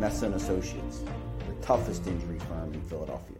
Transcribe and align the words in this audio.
Messa 0.00 0.26
& 0.26 0.34
Associates, 0.34 1.04
the 1.46 1.52
toughest 1.60 2.06
injury 2.06 2.38
firm 2.48 2.72
in 2.72 2.80
Philadelphia. 2.84 3.36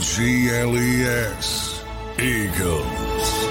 G 0.00 0.48
L 0.50 0.76
E 0.76 1.02
S. 1.02 1.82
Eagles. 2.20 3.48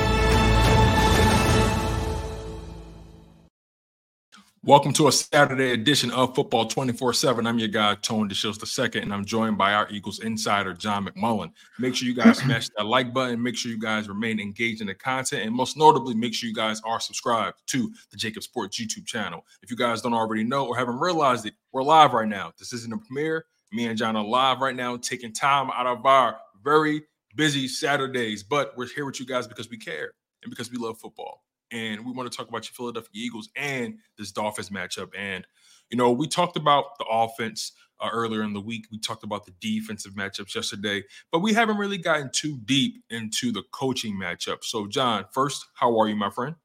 Welcome 4.64 4.94
to 4.94 5.10
a 5.10 5.12
Saturday 5.12 5.72
edition 5.72 6.10
of 6.12 6.36
Football 6.36 6.68
24 6.68 7.14
7. 7.14 7.46
I'm 7.46 7.60
your 7.60 7.68
guy, 7.68 7.96
Tone 7.96 8.30
DeShields 8.30 8.96
II, 8.96 9.02
and 9.02 9.14
I'm 9.14 9.26
joined 9.26 9.58
by 9.58 9.74
our 9.74 9.90
Eagles 9.90 10.20
insider, 10.20 10.74
John 10.74 11.06
McMullen. 11.06 11.52
Make 11.80 11.96
sure 11.96 12.08
you 12.08 12.16
guys 12.16 12.38
smash 12.44 12.70
that 12.78 12.86
like 12.86 13.14
button. 13.14 13.44
Make 13.44 13.58
sure 13.58 13.70
you 13.70 13.80
guys 13.80 14.08
remain 14.08 14.40
engaged 14.40 14.80
in 14.80 14.88
the 14.88 14.96
content. 14.96 15.44
And 15.44 15.54
most 15.54 15.76
notably, 15.76 16.16
make 16.16 16.34
sure 16.34 16.48
you 16.48 16.56
guys 16.56 16.82
are 16.86 17.02
subscribed 17.02 17.58
to 17.68 17.92
the 18.10 18.18
JAKIB 18.18 18.44
Sports 18.44 18.80
YouTube 18.80 19.06
channel. 19.06 19.46
If 19.64 19.70
you 19.70 19.76
guys 19.76 20.02
don't 20.02 20.14
already 20.14 20.46
know 20.46 20.66
or 20.66 20.78
haven't 20.78 21.00
realized 21.00 21.46
it, 21.46 21.56
we're 21.74 21.84
live 21.84 22.14
right 22.14 22.28
now. 22.28 22.54
This 22.58 22.72
isn't 22.72 22.94
a 22.94 22.98
premiere. 22.98 23.46
Me 23.72 23.86
and 23.86 23.98
John 23.98 24.16
are 24.16 24.24
live 24.24 24.62
right 24.62 24.76
now, 24.76 24.98
taking 24.98 25.34
time 25.34 25.70
out 25.72 25.88
of 25.88 26.06
our 26.06 26.38
very 26.64 27.04
busy 27.36 27.68
Saturdays. 27.68 28.44
But 28.44 28.78
we're 28.78 28.88
here 28.88 29.06
with 29.06 29.20
you 29.20 29.26
guys 29.26 29.48
because 29.48 29.70
we 29.70 29.78
care 29.78 30.12
and 30.44 30.50
because 30.50 30.72
we 30.72 30.78
love 30.78 30.98
football 30.98 31.44
and 31.72 32.06
we 32.06 32.12
want 32.12 32.32
to 32.32 32.36
talk 32.36 32.48
about 32.48 32.66
your 32.66 32.74
Philadelphia 32.74 33.10
Eagles 33.14 33.50
and 33.56 33.98
this 34.18 34.32
Dolphins 34.32 34.70
matchup. 34.70 35.10
And 35.18 35.46
you 35.90 35.98
know, 35.98 36.12
we 36.12 36.28
talked 36.28 36.58
about 36.58 36.98
the 36.98 37.06
offense 37.10 37.72
uh, 38.00 38.10
earlier 38.12 38.44
in 38.44 38.54
the 38.54 38.62
week. 38.62 38.86
We 38.92 39.00
talked 39.00 39.24
about 39.24 39.46
the 39.46 39.54
defensive 39.60 40.14
matchups 40.14 40.54
yesterday, 40.54 41.04
but 41.32 41.40
we 41.40 41.54
haven't 41.54 41.78
really 41.78 41.98
gotten 41.98 42.30
too 42.34 42.60
deep 42.66 43.04
into 43.10 43.52
the 43.52 43.64
coaching 43.72 44.16
matchup. 44.16 44.64
So, 44.64 44.88
John, 44.88 45.26
first, 45.32 45.66
how 45.76 45.98
are 46.00 46.08
you, 46.08 46.16
my 46.16 46.30
friend? 46.30 46.56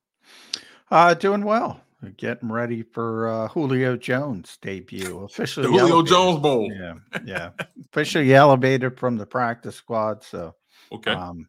Uh, 0.90 1.14
doing 1.14 1.44
well. 1.44 1.80
Getting 2.16 2.50
ready 2.50 2.82
for 2.82 3.28
uh, 3.28 3.48
Julio 3.48 3.96
Jones 3.96 4.58
debut. 4.60 5.20
Officially, 5.24 5.66
The 5.66 5.72
Julio 5.72 5.86
elevated. 5.86 6.08
Jones 6.08 6.40
Bowl. 6.40 6.72
Yeah, 6.72 6.94
yeah. 7.24 7.50
Officially 7.92 8.34
elevated 8.34 8.98
from 8.98 9.16
the 9.16 9.26
practice 9.26 9.76
squad. 9.76 10.24
So, 10.24 10.54
Okay. 10.90 11.12
um, 11.12 11.48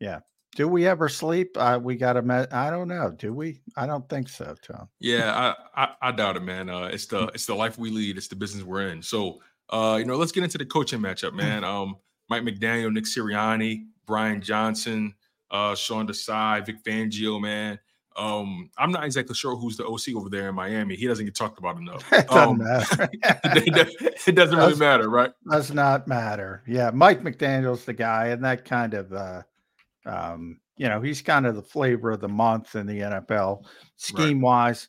yeah. 0.00 0.20
Do 0.56 0.68
we 0.68 0.86
ever 0.86 1.08
sleep? 1.08 1.56
Uh, 1.58 1.78
we 1.82 1.96
got 1.96 2.14
to. 2.14 2.22
Me- 2.22 2.46
I 2.52 2.70
don't 2.70 2.88
know. 2.88 3.10
Do 3.10 3.32
we? 3.32 3.60
I 3.76 3.86
don't 3.86 4.06
think 4.08 4.28
so, 4.28 4.54
Tom. 4.62 4.88
Yeah, 5.00 5.54
I, 5.76 5.84
I 5.84 5.88
I 6.02 6.12
doubt 6.12 6.36
it, 6.36 6.42
man. 6.42 6.68
Uh, 6.68 6.84
it's 6.92 7.06
the 7.06 7.28
it's 7.28 7.46
the 7.46 7.54
life 7.54 7.78
we 7.78 7.90
lead. 7.90 8.16
It's 8.18 8.28
the 8.28 8.36
business 8.36 8.62
we're 8.64 8.88
in. 8.88 9.02
So, 9.02 9.40
uh, 9.70 9.96
you 9.98 10.04
know, 10.04 10.16
let's 10.16 10.32
get 10.32 10.44
into 10.44 10.58
the 10.58 10.66
coaching 10.66 11.00
matchup, 11.00 11.32
man. 11.34 11.64
Um, 11.64 11.96
Mike 12.28 12.42
McDaniel, 12.42 12.92
Nick 12.92 13.04
Sirianni, 13.04 13.84
Brian 14.06 14.40
Johnson, 14.42 15.14
uh, 15.50 15.74
Sean 15.74 16.06
Desai, 16.06 16.64
Vic 16.66 16.82
Fangio, 16.84 17.40
man. 17.40 17.78
Um, 18.16 18.70
I'm 18.78 18.90
not 18.92 19.04
exactly 19.04 19.34
sure 19.34 19.56
who's 19.56 19.76
the 19.76 19.86
OC 19.86 20.14
over 20.16 20.28
there 20.28 20.48
in 20.48 20.54
Miami. 20.54 20.96
He 20.96 21.06
doesn't 21.06 21.24
get 21.24 21.34
talked 21.34 21.58
about 21.58 21.76
enough. 21.78 22.04
It 22.12 22.26
doesn't 22.28 22.48
Um, 22.48 22.58
matter. 22.58 23.08
it 24.26 24.34
doesn't 24.34 24.56
really 24.56 24.70
Does- 24.70 24.78
matter, 24.78 25.08
right? 25.08 25.32
Does 25.50 25.72
not 25.72 26.06
matter. 26.06 26.62
Yeah, 26.66 26.90
Mike 26.92 27.22
McDaniel's 27.22 27.84
the 27.84 27.92
guy, 27.94 28.28
and 28.28 28.44
that 28.44 28.64
kind 28.64 28.94
of, 28.94 29.12
uh, 29.12 29.42
um, 30.06 30.60
you 30.76 30.88
know, 30.88 31.00
he's 31.00 31.22
kind 31.22 31.46
of 31.46 31.54
the 31.54 31.62
flavor 31.62 32.10
of 32.10 32.20
the 32.20 32.28
month 32.28 32.74
in 32.74 32.86
the 32.86 33.00
NFL 33.00 33.64
scheme 33.96 34.40
wise. 34.40 34.88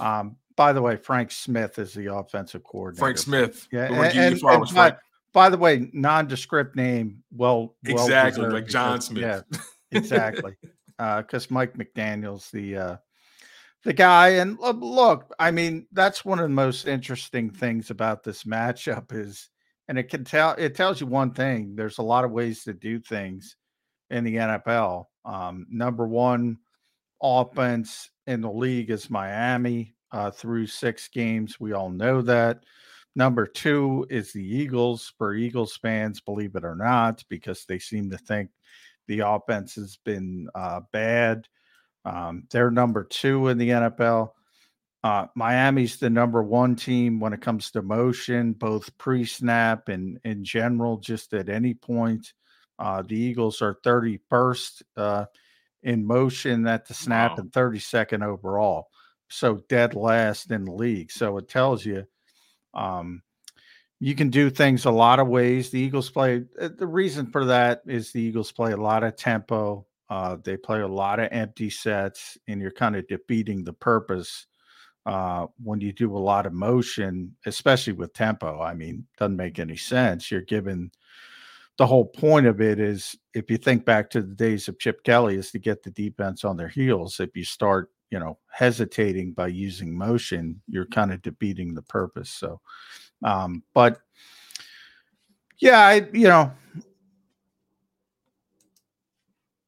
Um, 0.00 0.36
by 0.56 0.72
the 0.72 0.82
way, 0.82 0.96
Frank 0.96 1.30
Smith 1.30 1.78
is 1.78 1.94
the 1.94 2.14
offensive 2.14 2.62
coordinator. 2.64 3.00
Frank 3.04 3.18
Smith. 3.18 3.68
Yeah, 3.72 3.84
and, 3.92 4.18
and- 4.18 4.40
flowers, 4.40 4.70
and 4.70 4.76
by, 4.76 4.96
by 5.32 5.48
the 5.48 5.56
way, 5.58 5.90
nondescript 5.92 6.76
name. 6.76 7.22
Well, 7.34 7.74
well 7.86 8.04
Exactly, 8.04 8.42
deserved 8.44 8.54
like 8.54 8.66
John 8.68 9.00
Smith. 9.00 9.44
Yeah, 9.50 9.58
exactly. 9.90 10.54
Because 10.98 11.50
Mike 11.50 11.76
McDaniel's 11.76 12.50
the 12.50 12.76
uh, 12.76 12.96
the 13.84 13.92
guy, 13.92 14.30
and 14.30 14.58
look, 14.58 15.34
I 15.38 15.50
mean, 15.50 15.86
that's 15.92 16.24
one 16.24 16.38
of 16.38 16.44
the 16.44 16.54
most 16.54 16.86
interesting 16.86 17.50
things 17.50 17.90
about 17.90 18.22
this 18.22 18.44
matchup 18.44 19.12
is, 19.12 19.48
and 19.88 19.98
it 19.98 20.08
can 20.08 20.24
tell 20.24 20.54
it 20.56 20.74
tells 20.74 21.00
you 21.00 21.06
one 21.06 21.32
thing. 21.32 21.74
There's 21.74 21.98
a 21.98 22.02
lot 22.02 22.24
of 22.24 22.30
ways 22.30 22.64
to 22.64 22.72
do 22.72 23.00
things 23.00 23.56
in 24.10 24.24
the 24.24 24.36
NFL. 24.36 25.06
Um, 25.24 25.66
number 25.70 26.06
one 26.06 26.58
offense 27.22 28.10
in 28.26 28.40
the 28.40 28.50
league 28.50 28.90
is 28.90 29.10
Miami 29.10 29.94
uh, 30.12 30.30
through 30.30 30.66
six 30.66 31.08
games. 31.08 31.58
We 31.58 31.72
all 31.72 31.90
know 31.90 32.22
that. 32.22 32.64
Number 33.14 33.46
two 33.46 34.06
is 34.08 34.32
the 34.32 34.44
Eagles 34.44 35.12
for 35.18 35.34
Eagles 35.34 35.76
fans, 35.76 36.20
believe 36.20 36.54
it 36.54 36.64
or 36.64 36.74
not, 36.74 37.22
because 37.28 37.64
they 37.66 37.78
seem 37.78 38.10
to 38.10 38.18
think 38.18 38.50
the 39.08 39.20
offense 39.20 39.74
has 39.76 39.98
been 40.04 40.48
uh, 40.54 40.80
bad. 40.92 41.46
Um, 42.04 42.44
they're 42.50 42.70
number 42.70 43.04
two 43.04 43.48
in 43.48 43.58
the 43.58 43.68
NFL. 43.70 44.30
Uh, 45.04 45.26
Miami's 45.34 45.96
the 45.98 46.10
number 46.10 46.42
one 46.42 46.76
team 46.76 47.18
when 47.18 47.32
it 47.32 47.40
comes 47.40 47.70
to 47.72 47.82
motion, 47.82 48.52
both 48.52 48.96
pre 48.98 49.24
snap 49.24 49.88
and 49.88 50.18
in 50.24 50.44
general, 50.44 50.98
just 50.98 51.32
at 51.34 51.48
any 51.48 51.74
point. 51.74 52.32
Uh, 52.78 53.02
the 53.02 53.16
Eagles 53.16 53.60
are 53.62 53.76
31st 53.84 54.82
uh, 54.96 55.24
in 55.82 56.04
motion 56.04 56.66
at 56.66 56.86
the 56.86 56.94
snap 56.94 57.32
Wow. 57.32 57.36
and 57.38 57.52
32nd 57.52 58.24
overall. 58.24 58.88
So 59.28 59.62
dead 59.68 59.94
last 59.94 60.50
in 60.50 60.64
the 60.64 60.72
league. 60.72 61.10
So 61.10 61.38
it 61.38 61.48
tells 61.48 61.84
you 61.84 62.04
um, 62.74 63.22
you 64.02 64.16
can 64.16 64.30
do 64.30 64.50
things 64.50 64.84
a 64.84 64.90
lot 64.90 65.20
of 65.20 65.28
ways. 65.28 65.70
The 65.70 65.78
Eagles 65.78 66.10
play, 66.10 66.42
uh, 66.60 66.70
the 66.76 66.88
reason 66.88 67.24
for 67.30 67.44
that 67.44 67.82
is 67.86 68.10
the 68.10 68.20
Eagles 68.20 68.50
play 68.50 68.72
a 68.72 68.76
lot 68.76 69.04
of 69.04 69.14
tempo. 69.14 69.86
Uh, 70.10 70.38
they 70.42 70.56
play 70.56 70.80
a 70.80 70.88
lot 70.88 71.20
of 71.20 71.28
empty 71.30 71.70
sets, 71.70 72.36
and 72.48 72.60
you're 72.60 72.72
kind 72.72 72.96
of 72.96 73.06
defeating 73.06 73.62
the 73.62 73.72
purpose 73.72 74.48
uh, 75.06 75.46
when 75.62 75.80
you 75.80 75.92
do 75.92 76.16
a 76.16 76.18
lot 76.18 76.46
of 76.46 76.52
motion, 76.52 77.36
especially 77.46 77.92
with 77.92 78.12
tempo. 78.12 78.60
I 78.60 78.74
mean, 78.74 79.06
doesn't 79.18 79.36
make 79.36 79.60
any 79.60 79.76
sense. 79.76 80.32
You're 80.32 80.40
given 80.40 80.90
the 81.78 81.86
whole 81.86 82.06
point 82.06 82.46
of 82.46 82.60
it 82.60 82.80
is 82.80 83.14
if 83.34 83.48
you 83.52 83.56
think 83.56 83.84
back 83.84 84.10
to 84.10 84.20
the 84.20 84.34
days 84.34 84.66
of 84.66 84.80
Chip 84.80 85.04
Kelly, 85.04 85.36
is 85.36 85.52
to 85.52 85.60
get 85.60 85.84
the 85.84 85.92
defense 85.92 86.44
on 86.44 86.56
their 86.56 86.68
heels. 86.68 87.20
If 87.20 87.36
you 87.36 87.44
start, 87.44 87.90
you 88.10 88.18
know, 88.18 88.40
hesitating 88.50 89.34
by 89.34 89.46
using 89.46 89.96
motion, 89.96 90.60
you're 90.66 90.86
kind 90.86 91.12
of 91.12 91.22
defeating 91.22 91.74
the 91.74 91.82
purpose. 91.82 92.30
So, 92.30 92.60
um, 93.24 93.62
but 93.74 94.00
yeah, 95.60 95.78
I, 95.78 96.06
you 96.12 96.28
know, 96.28 96.52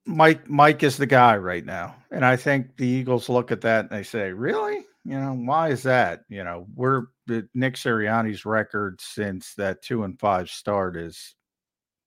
Mike 0.07 0.49
Mike 0.49 0.83
is 0.83 0.97
the 0.97 1.07
guy 1.07 1.37
right 1.37 1.65
now. 1.65 1.97
And 2.11 2.25
I 2.25 2.37
think 2.37 2.77
the 2.77 2.87
Eagles 2.87 3.29
look 3.29 3.51
at 3.51 3.61
that 3.63 3.87
and 3.87 3.91
they 3.91 4.03
say, 4.03 4.33
"Really? 4.33 4.85
You 5.05 5.21
know, 5.21 5.35
why 5.35 5.71
is 5.71 5.83
that? 5.85 6.25
You 6.29 6.45
know, 6.45 6.67
we're 6.75 7.07
Nick 7.27 7.75
Sirianni's 7.75 8.45
record 8.45 9.01
since 9.01 9.55
that 9.55 9.83
2 9.83 10.05
and 10.05 10.19
5 10.19 10.51
start 10.51 10.97
is 10.97 11.35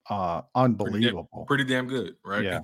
uh 0.09 0.41
unbelievable. 0.55 1.45
Pretty, 1.47 1.63
damn, 1.63 1.87
pretty 1.87 1.97
damn 1.97 2.05
good, 2.05 2.15
right? 2.23 2.43
Yeah. 2.43 2.59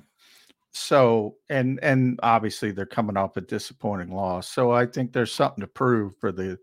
So, 0.72 1.36
and 1.50 1.80
and 1.84 2.20
obviously 2.24 2.72
they're 2.72 2.86
coming 2.86 3.16
off 3.18 3.38
a 3.38 3.42
disappointing 3.42 4.12
loss. 4.12 4.50
So 4.50 4.72
I 4.72 4.86
think 4.86 5.14
there's 5.14 5.32
something 5.32 5.62
to 5.62 5.68
prove 5.68 6.18
for 6.18 6.32
the 6.32 6.58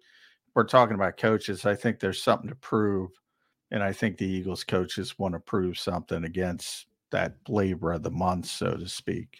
we're 0.54 0.64
talking 0.64 0.94
about 0.94 1.16
coaches. 1.16 1.64
I 1.64 1.74
think 1.74 2.00
there's 2.00 2.22
something 2.22 2.48
to 2.48 2.56
prove 2.56 3.10
and 3.70 3.82
I 3.82 3.92
think 3.92 4.18
the 4.18 4.26
Eagles 4.26 4.64
coaches 4.64 5.18
want 5.18 5.34
to 5.34 5.40
prove 5.40 5.78
something 5.78 6.24
against 6.24 6.86
that 7.10 7.36
labor 7.48 7.92
of 7.92 8.02
the 8.02 8.10
month, 8.10 8.46
so 8.46 8.76
to 8.76 8.88
speak. 8.88 9.38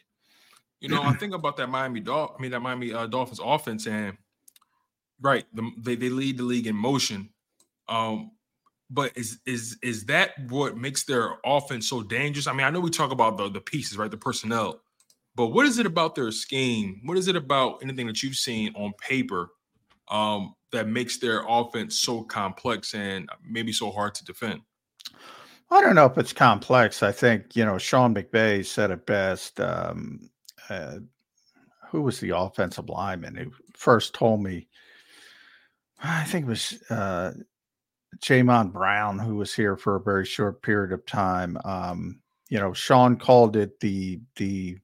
You 0.80 0.88
know, 0.88 1.02
I 1.02 1.12
think 1.12 1.34
about 1.34 1.56
that 1.58 1.68
Miami 1.68 2.00
Dol- 2.00 2.34
I 2.36 2.40
mean 2.40 2.52
that 2.52 2.60
Miami 2.60 2.92
uh, 2.92 3.06
Dolphins 3.06 3.40
offense, 3.42 3.86
and 3.86 4.16
right, 5.20 5.44
the, 5.52 5.70
they 5.78 5.94
they 5.94 6.08
lead 6.08 6.38
the 6.38 6.42
league 6.42 6.66
in 6.66 6.74
motion. 6.74 7.30
Um, 7.88 8.30
but 8.88 9.12
is 9.16 9.40
is 9.44 9.76
is 9.82 10.06
that 10.06 10.30
what 10.48 10.78
makes 10.78 11.04
their 11.04 11.34
offense 11.44 11.88
so 11.88 12.02
dangerous? 12.02 12.46
I 12.46 12.52
mean, 12.52 12.66
I 12.66 12.70
know 12.70 12.80
we 12.80 12.90
talk 12.90 13.10
about 13.10 13.36
the 13.36 13.50
the 13.50 13.60
pieces, 13.60 13.98
right, 13.98 14.10
the 14.10 14.16
personnel, 14.16 14.80
but 15.34 15.48
what 15.48 15.66
is 15.66 15.78
it 15.78 15.86
about 15.86 16.14
their 16.14 16.30
scheme? 16.30 17.02
What 17.04 17.18
is 17.18 17.28
it 17.28 17.36
about 17.36 17.82
anything 17.82 18.06
that 18.06 18.22
you've 18.22 18.36
seen 18.36 18.72
on 18.74 18.94
paper 19.06 19.50
um, 20.08 20.54
that 20.72 20.88
makes 20.88 21.18
their 21.18 21.44
offense 21.48 21.98
so 21.98 22.22
complex 22.22 22.94
and 22.94 23.28
maybe 23.44 23.72
so 23.72 23.90
hard 23.90 24.14
to 24.16 24.24
defend? 24.24 24.60
I 25.70 25.80
don't 25.80 25.94
know 25.94 26.06
if 26.06 26.18
it's 26.18 26.32
complex. 26.32 27.02
I 27.02 27.12
think 27.12 27.54
you 27.54 27.64
know 27.64 27.78
Sean 27.78 28.14
McVay 28.14 28.64
said 28.64 28.90
it 28.90 29.06
best. 29.06 29.60
Um, 29.60 30.30
uh, 30.68 30.98
who 31.88 32.02
was 32.02 32.20
the 32.20 32.36
offensive 32.36 32.88
lineman 32.88 33.34
who 33.34 33.52
first 33.74 34.14
told 34.14 34.42
me? 34.42 34.68
I 36.02 36.24
think 36.24 36.46
it 36.46 36.48
was 36.48 36.82
uh, 36.90 37.32
Jamon 38.18 38.72
Brown, 38.72 39.18
who 39.18 39.36
was 39.36 39.54
here 39.54 39.76
for 39.76 39.96
a 39.96 40.00
very 40.00 40.24
short 40.24 40.62
period 40.62 40.92
of 40.92 41.04
time. 41.06 41.58
Um, 41.64 42.20
you 42.48 42.58
know, 42.58 42.72
Sean 42.72 43.16
called 43.16 43.56
it 43.56 43.78
the 43.80 44.20
the 44.36 44.78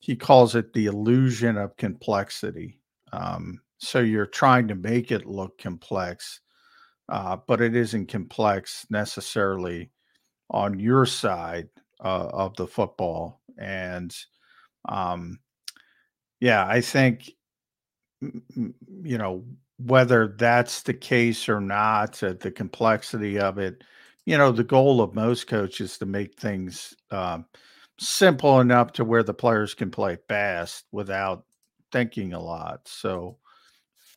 he 0.00 0.16
calls 0.16 0.54
it 0.54 0.72
the 0.72 0.86
illusion 0.86 1.56
of 1.56 1.76
complexity. 1.76 2.80
Um, 3.12 3.60
so 3.78 4.00
you're 4.00 4.26
trying 4.26 4.68
to 4.68 4.74
make 4.74 5.10
it 5.10 5.26
look 5.26 5.58
complex, 5.58 6.40
uh, 7.08 7.36
but 7.46 7.60
it 7.60 7.76
isn't 7.76 8.08
complex 8.08 8.86
necessarily 8.90 9.90
on 10.50 10.78
your 10.78 11.06
side 11.06 11.68
uh, 12.02 12.28
of 12.32 12.56
the 12.56 12.66
football. 12.66 13.40
And 13.58 14.14
um, 14.88 15.38
yeah, 16.40 16.66
I 16.66 16.80
think, 16.80 17.30
you 18.20 19.18
know, 19.18 19.44
whether 19.78 20.34
that's 20.38 20.82
the 20.82 20.94
case 20.94 21.48
or 21.48 21.60
not, 21.60 22.22
uh, 22.22 22.34
the 22.40 22.50
complexity 22.50 23.38
of 23.38 23.58
it, 23.58 23.84
you 24.24 24.38
know, 24.38 24.50
the 24.50 24.64
goal 24.64 25.00
of 25.00 25.14
most 25.14 25.46
coaches 25.46 25.98
to 25.98 26.06
make 26.06 26.38
things 26.38 26.94
um, 27.10 27.44
simple 27.98 28.60
enough 28.60 28.92
to 28.92 29.04
where 29.04 29.22
the 29.22 29.34
players 29.34 29.74
can 29.74 29.90
play 29.90 30.16
fast 30.28 30.84
without 30.92 31.44
thinking 31.92 32.32
a 32.32 32.40
lot. 32.40 32.80
So 32.86 33.38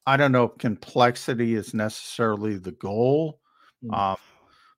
I 0.05 0.17
don't 0.17 0.31
know 0.31 0.45
if 0.45 0.57
complexity 0.57 1.55
is 1.55 1.73
necessarily 1.73 2.57
the 2.57 2.71
goal. 2.71 3.39
Mm. 3.83 3.97
Um, 3.97 4.17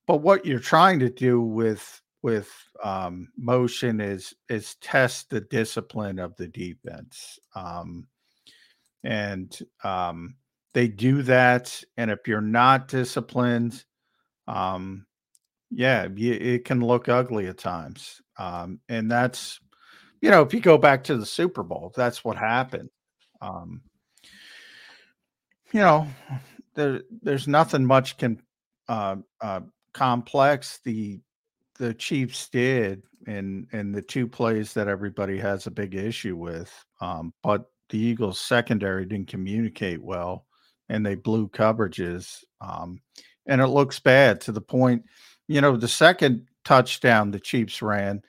but 0.07 0.17
what 0.17 0.45
you're 0.45 0.59
trying 0.59 0.99
to 0.99 1.09
do 1.09 1.41
with 1.41 2.01
with 2.23 2.51
um, 2.83 3.29
motion 3.37 3.99
is 3.99 4.33
is 4.49 4.75
test 4.75 5.29
the 5.29 5.41
discipline 5.41 6.19
of 6.19 6.35
the 6.35 6.47
defense, 6.47 7.39
um, 7.55 8.07
and 9.03 9.57
um, 9.83 10.35
they 10.73 10.87
do 10.87 11.21
that. 11.23 11.83
And 11.97 12.11
if 12.11 12.27
you're 12.27 12.41
not 12.41 12.87
disciplined, 12.87 13.83
um, 14.47 15.05
yeah, 15.69 16.07
you, 16.13 16.33
it 16.33 16.65
can 16.65 16.81
look 16.81 17.09
ugly 17.09 17.47
at 17.47 17.57
times. 17.57 18.21
Um, 18.37 18.79
and 18.89 19.09
that's 19.09 19.59
you 20.21 20.29
know, 20.29 20.41
if 20.41 20.53
you 20.53 20.59
go 20.59 20.77
back 20.77 21.03
to 21.05 21.17
the 21.17 21.25
Super 21.25 21.63
Bowl, 21.63 21.91
that's 21.95 22.23
what 22.23 22.37
happened. 22.37 22.89
Um, 23.41 23.81
you 25.73 25.79
know, 25.79 26.07
there 26.75 27.01
there's 27.21 27.47
nothing 27.47 27.85
much 27.85 28.17
can 28.17 28.41
uh, 28.87 29.17
uh, 29.41 29.61
complex 29.93 30.79
the 30.83 31.19
the 31.77 31.93
Chiefs 31.93 32.49
did 32.49 33.03
in 33.27 33.67
in 33.71 33.91
the 33.91 34.01
two 34.01 34.27
plays 34.27 34.73
that 34.73 34.87
everybody 34.87 35.37
has 35.37 35.67
a 35.67 35.71
big 35.71 35.95
issue 35.95 36.35
with. 36.35 36.73
Um, 36.99 37.33
but 37.43 37.65
the 37.89 37.97
Eagles 37.97 38.39
secondary 38.39 39.05
didn't 39.05 39.27
communicate 39.27 40.01
well 40.01 40.45
and 40.89 41.05
they 41.05 41.15
blew 41.15 41.47
coverages. 41.47 42.43
Um, 42.59 43.01
and 43.47 43.61
it 43.61 43.67
looks 43.67 43.99
bad 43.99 44.41
to 44.41 44.51
the 44.51 44.61
point, 44.61 45.03
you 45.47 45.61
know, 45.61 45.75
the 45.75 45.87
second 45.87 46.47
touchdown 46.63 47.31
the 47.31 47.39
Chiefs 47.39 47.81
ran, 47.81 48.21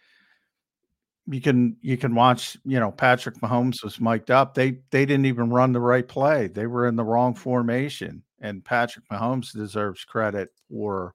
you 1.32 1.40
can 1.40 1.76
you 1.80 1.96
can 1.96 2.14
watch, 2.14 2.56
you 2.64 2.78
know, 2.78 2.90
Patrick 2.90 3.36
Mahomes 3.36 3.82
was 3.82 4.00
mic'd 4.00 4.30
up. 4.30 4.54
They 4.54 4.78
they 4.90 5.06
didn't 5.06 5.26
even 5.26 5.50
run 5.50 5.72
the 5.72 5.80
right 5.80 6.06
play. 6.06 6.46
They 6.48 6.66
were 6.66 6.86
in 6.86 6.96
the 6.96 7.04
wrong 7.04 7.34
formation. 7.34 8.22
And 8.40 8.64
Patrick 8.64 9.04
Mahomes 9.10 9.52
deserves 9.52 10.04
credit 10.04 10.50
for 10.68 11.14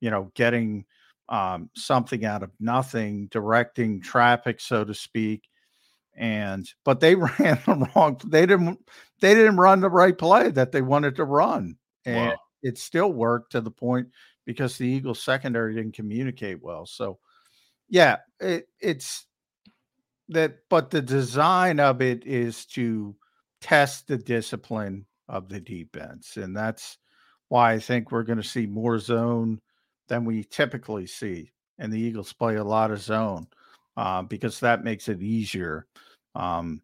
you 0.00 0.10
know, 0.10 0.30
getting 0.34 0.84
um, 1.28 1.70
something 1.76 2.24
out 2.24 2.42
of 2.42 2.50
nothing, 2.58 3.28
directing 3.30 4.00
traffic, 4.00 4.60
so 4.60 4.84
to 4.84 4.94
speak. 4.94 5.48
And 6.16 6.68
but 6.84 7.00
they 7.00 7.14
ran 7.14 7.60
the 7.66 7.90
wrong. 7.94 8.20
They 8.26 8.46
didn't. 8.46 8.78
They 9.20 9.34
didn't 9.34 9.58
run 9.58 9.80
the 9.80 9.90
right 9.90 10.16
play 10.16 10.50
that 10.50 10.72
they 10.72 10.82
wanted 10.82 11.16
to 11.16 11.24
run, 11.24 11.76
and 12.04 12.30
wow. 12.30 12.36
it 12.62 12.78
still 12.78 13.12
worked 13.12 13.52
to 13.52 13.60
the 13.60 13.70
point 13.70 14.08
because 14.44 14.76
the 14.76 14.88
Eagles 14.88 15.22
secondary 15.22 15.74
didn't 15.74 15.94
communicate 15.94 16.62
well. 16.62 16.86
So, 16.86 17.18
yeah, 17.88 18.16
it, 18.40 18.66
it's 18.80 19.26
that. 20.30 20.58
But 20.68 20.90
the 20.90 21.02
design 21.02 21.80
of 21.80 22.02
it 22.02 22.26
is 22.26 22.66
to 22.66 23.14
test 23.60 24.08
the 24.08 24.18
discipline 24.18 25.06
of 25.28 25.48
the 25.48 25.60
defense, 25.60 26.36
and 26.36 26.56
that's 26.56 26.98
why 27.48 27.72
I 27.72 27.78
think 27.78 28.10
we're 28.10 28.22
going 28.22 28.40
to 28.40 28.48
see 28.48 28.66
more 28.66 28.98
zone 28.98 29.60
than 30.08 30.24
we 30.24 30.44
typically 30.44 31.06
see. 31.06 31.52
And 31.78 31.92
the 31.92 32.00
Eagles 32.00 32.32
play 32.32 32.56
a 32.56 32.64
lot 32.64 32.90
of 32.90 33.00
zone 33.00 33.46
uh, 33.96 34.22
because 34.22 34.60
that 34.60 34.84
makes 34.84 35.08
it 35.08 35.22
easier. 35.22 35.86
Um, 36.34 36.82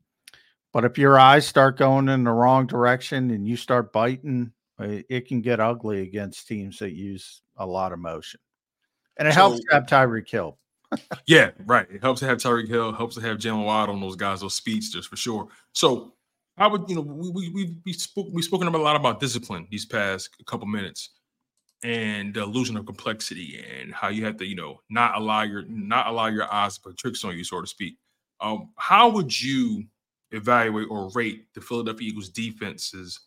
but 0.72 0.84
if 0.84 0.98
your 0.98 1.18
eyes 1.18 1.46
start 1.46 1.78
going 1.78 2.08
in 2.08 2.24
the 2.24 2.32
wrong 2.32 2.66
direction 2.66 3.30
and 3.30 3.46
you 3.46 3.56
start 3.56 3.92
biting, 3.92 4.52
it, 4.78 5.06
it 5.08 5.28
can 5.28 5.40
get 5.40 5.60
ugly 5.60 6.02
against 6.02 6.48
teams 6.48 6.78
that 6.80 6.92
use 6.92 7.42
a 7.56 7.66
lot 7.66 7.92
of 7.92 7.98
motion. 7.98 8.40
And 9.16 9.28
it 9.28 9.32
so, 9.32 9.40
helps 9.40 9.60
to 9.60 9.74
have 9.74 9.86
Tyreek 9.86 10.28
Hill. 10.28 10.58
Yeah, 11.26 11.50
right. 11.66 11.86
It 11.90 12.02
helps 12.02 12.20
to 12.20 12.26
have 12.26 12.38
Tyreek 12.38 12.68
Hill. 12.68 12.92
Helps 12.92 13.14
to 13.16 13.20
have 13.20 13.38
Jaylen 13.38 13.64
Waddle 13.64 13.94
on 13.94 14.00
those 14.00 14.16
guys, 14.16 14.40
those 14.40 14.54
speedsters 14.54 15.06
for 15.06 15.16
sure. 15.16 15.48
So 15.72 16.14
I 16.58 16.66
would, 16.66 16.88
you 16.88 16.96
know, 16.96 17.02
we 17.02 17.30
we 17.30 17.48
we 17.50 17.76
we 17.84 17.92
spoke 17.92 18.28
we 18.32 18.42
spoken 18.42 18.68
a 18.68 18.76
lot 18.76 18.96
about 18.96 19.20
discipline 19.20 19.66
these 19.70 19.84
past 19.86 20.30
couple 20.46 20.66
minutes 20.66 21.10
and 21.84 22.34
the 22.34 22.42
illusion 22.42 22.76
of 22.76 22.86
complexity 22.86 23.62
and 23.80 23.94
how 23.94 24.08
you 24.08 24.24
have 24.24 24.36
to, 24.38 24.46
you 24.46 24.56
know, 24.56 24.80
not 24.90 25.16
allow 25.16 25.42
your 25.42 25.64
not 25.68 26.06
allow 26.08 26.26
your 26.26 26.52
eyes 26.52 26.76
to 26.76 26.82
put 26.82 26.96
tricks 26.98 27.24
on 27.24 27.36
you, 27.36 27.44
so 27.44 27.60
to 27.60 27.66
speak. 27.66 27.96
Um, 28.40 28.70
how 28.76 29.08
would 29.10 29.40
you 29.40 29.84
evaluate 30.32 30.88
or 30.90 31.10
rate 31.14 31.46
the 31.54 31.60
Philadelphia 31.60 32.08
Eagles 32.08 32.28
defense's 32.30 33.20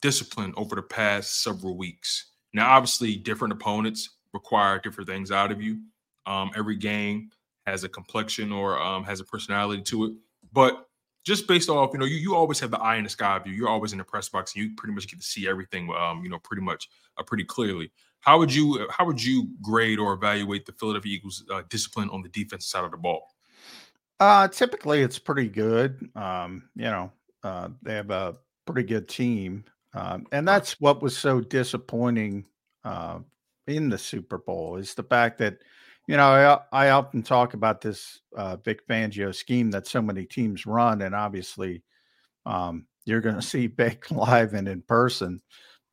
discipline 0.00 0.54
over 0.56 0.74
the 0.76 0.82
past 0.82 1.42
several 1.42 1.76
weeks? 1.76 2.32
Now, 2.54 2.70
obviously, 2.72 3.16
different 3.16 3.52
opponents 3.52 4.10
require 4.32 4.78
different 4.80 5.08
things 5.08 5.30
out 5.30 5.52
of 5.52 5.62
you. 5.62 5.80
Um, 6.26 6.50
every 6.56 6.76
game 6.76 7.30
has 7.66 7.84
a 7.84 7.88
complexion 7.88 8.52
or 8.52 8.80
um, 8.80 9.04
has 9.04 9.20
a 9.20 9.24
personality 9.24 9.82
to 9.82 10.04
it, 10.04 10.12
but 10.52 10.88
just 11.24 11.48
based 11.48 11.70
off, 11.70 11.90
you 11.92 11.98
know, 11.98 12.04
you, 12.04 12.16
you 12.16 12.34
always 12.34 12.60
have 12.60 12.70
the 12.70 12.78
eye 12.78 12.96
in 12.96 13.04
the 13.04 13.10
sky 13.10 13.38
view. 13.38 13.54
You're 13.54 13.68
always 13.68 13.92
in 13.92 13.98
the 13.98 14.04
press 14.04 14.28
box, 14.28 14.54
and 14.54 14.64
you 14.64 14.70
pretty 14.76 14.94
much 14.94 15.08
get 15.08 15.18
to 15.18 15.26
see 15.26 15.48
everything, 15.48 15.90
um, 15.98 16.22
you 16.22 16.28
know, 16.28 16.38
pretty 16.38 16.62
much, 16.62 16.88
uh, 17.16 17.22
pretty 17.22 17.44
clearly. 17.44 17.90
How 18.20 18.38
would 18.38 18.54
you 18.54 18.86
how 18.90 19.04
would 19.04 19.22
you 19.22 19.48
grade 19.60 19.98
or 19.98 20.12
evaluate 20.14 20.64
the 20.66 20.72
Philadelphia 20.72 21.16
Eagles' 21.16 21.44
uh, 21.50 21.62
discipline 21.68 22.08
on 22.10 22.22
the 22.22 22.28
defensive 22.28 22.62
side 22.62 22.84
of 22.84 22.90
the 22.90 22.96
ball? 22.96 23.34
Uh, 24.20 24.48
typically, 24.48 25.02
it's 25.02 25.18
pretty 25.18 25.48
good. 25.48 26.08
Um, 26.14 26.68
you 26.74 26.84
know, 26.84 27.12
uh, 27.42 27.68
they 27.82 27.94
have 27.94 28.10
a 28.10 28.36
pretty 28.66 28.86
good 28.86 29.08
team, 29.08 29.64
um, 29.92 30.26
and 30.32 30.46
that's 30.46 30.80
what 30.80 31.02
was 31.02 31.16
so 31.16 31.40
disappointing 31.40 32.46
uh, 32.84 33.18
in 33.66 33.88
the 33.88 33.98
Super 33.98 34.38
Bowl 34.38 34.76
is 34.76 34.94
the 34.94 35.02
fact 35.02 35.38
that 35.38 35.58
you 36.06 36.16
know 36.16 36.60
I, 36.72 36.86
I 36.86 36.90
often 36.90 37.22
talk 37.22 37.54
about 37.54 37.80
this 37.80 38.20
uh, 38.36 38.56
Vic 38.56 38.86
Fangio 38.88 39.34
scheme 39.34 39.70
that 39.72 39.86
so 39.86 40.02
many 40.02 40.24
teams 40.24 40.66
run, 40.66 41.02
and 41.02 41.14
obviously 41.14 41.82
um, 42.46 42.86
you're 43.04 43.20
going 43.20 43.34
to 43.40 43.42
see 43.42 43.66
Vic 43.66 44.10
live 44.10 44.54
and 44.54 44.68
in 44.68 44.82
person, 44.82 45.40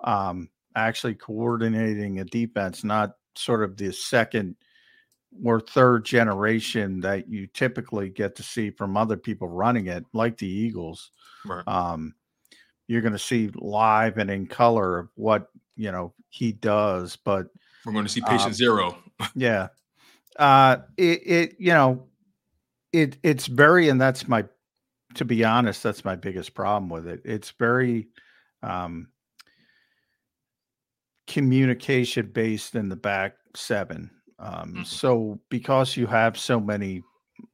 um, 0.04 0.50
actually 0.76 1.16
coordinating 1.16 2.20
a 2.20 2.26
defense, 2.26 2.84
not 2.84 3.14
sort 3.36 3.64
of 3.64 3.78
the 3.78 3.92
second 3.92 4.56
or 5.46 5.62
third 5.62 6.04
generation 6.04 7.00
that 7.00 7.30
you 7.30 7.48
typically 7.48 8.10
get 8.10 8.36
to 8.36 8.44
see 8.44 8.70
from 8.70 8.98
other 8.98 9.16
people 9.16 9.48
running 9.48 9.88
it, 9.88 10.06
like 10.14 10.38
the 10.38 10.48
Eagles. 10.48 11.12
Right. 11.46 11.66
Um, 11.68 12.16
you're 12.88 13.02
going 13.02 13.14
to 13.14 13.20
see 13.20 13.50
live 13.56 14.18
and 14.18 14.30
in 14.30 14.48
color 14.48 15.00
of 15.00 15.10
what 15.16 15.48
you 15.78 15.92
know 15.92 16.14
he 16.30 16.52
does, 16.52 17.16
but 17.16 17.48
We're 17.86 17.94
going 17.94 18.06
to 18.06 18.12
see 18.12 18.22
patient 18.22 18.48
Um, 18.48 18.54
zero. 18.54 18.98
yeah, 19.36 19.70
uh, 20.38 20.78
it, 20.98 21.28
it 21.28 21.56
you 21.60 21.74
know, 21.74 22.08
it 22.94 23.18
it's 23.24 23.48
very, 23.48 23.90
and 23.90 24.00
that's 24.00 24.28
my, 24.28 24.46
to 25.16 25.26
be 25.26 25.44
honest, 25.44 25.84
that's 25.84 26.06
my 26.06 26.16
biggest 26.16 26.54
problem 26.54 26.90
with 26.90 27.08
it. 27.08 27.22
It's 27.26 27.52
very, 27.52 28.08
um, 28.64 29.08
communication 31.28 32.32
based 32.34 32.76
in 32.76 32.90
the 32.90 32.96
back 32.96 33.36
seven. 33.56 34.10
Um, 34.40 34.74
Mhm. 34.74 34.86
So 34.86 35.40
because 35.50 35.96
you 35.96 36.08
have 36.08 36.38
so 36.38 36.60
many 36.60 37.04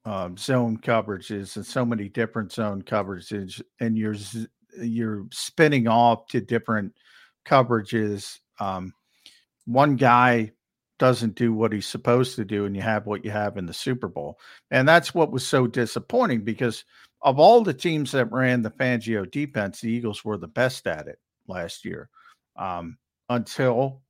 um, 0.06 0.38
zone 0.38 0.78
coverages 0.78 1.56
and 1.56 1.66
so 1.66 1.86
many 1.86 2.10
different 2.10 2.52
zone 2.52 2.82
coverages, 2.82 3.62
and 3.80 3.98
you're 3.98 4.16
you're 4.80 5.26
spinning 5.32 5.88
off 5.88 6.28
to 6.28 6.42
different 6.42 6.94
coverages. 7.46 8.40
Um, 8.60 8.94
one 9.66 9.96
guy 9.96 10.52
doesn't 11.00 11.36
do 11.36 11.54
what 11.54 11.72
he's 11.72 11.88
supposed 11.88 12.36
to 12.36 12.46
do, 12.46 12.66
and 12.66 12.76
you 12.76 12.82
have 12.82 13.06
what 13.06 13.24
you 13.24 13.32
have 13.32 13.58
in 13.58 13.66
the 13.66 13.74
Super 13.74 14.08
Bowl, 14.08 14.40
and 14.72 14.88
that's 14.88 15.14
what 15.14 15.32
was 15.32 15.46
so 15.46 15.68
disappointing 15.68 16.42
because 16.44 16.86
of 17.22 17.40
all 17.40 17.64
the 17.64 17.74
teams 17.74 18.12
that 18.12 18.32
ran 18.32 18.62
the 18.62 18.72
Fangio 18.72 19.30
defense, 19.30 19.82
the 19.82 19.90
Eagles 19.92 20.24
were 20.24 20.38
the 20.38 20.48
best 20.48 20.86
at 20.88 21.08
it 21.08 21.20
last 21.48 21.84
year 21.86 22.10
um, 22.56 22.98
until 23.30 24.02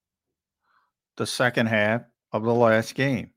the 1.15 1.25
second 1.25 1.67
half 1.67 2.01
of 2.31 2.43
the 2.43 2.53
last 2.53 2.95
game 2.95 3.31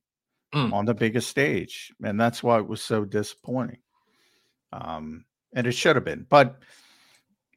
Mm. 0.52 0.72
on 0.72 0.84
the 0.84 0.94
biggest 0.94 1.28
stage. 1.28 1.92
And 2.02 2.20
that's 2.20 2.42
why 2.42 2.58
it 2.58 2.66
was 2.66 2.82
so 2.82 3.04
disappointing. 3.04 3.78
Um, 4.72 5.24
and 5.54 5.64
it 5.64 5.72
should 5.72 5.94
have 5.94 6.04
been. 6.04 6.26
But 6.28 6.58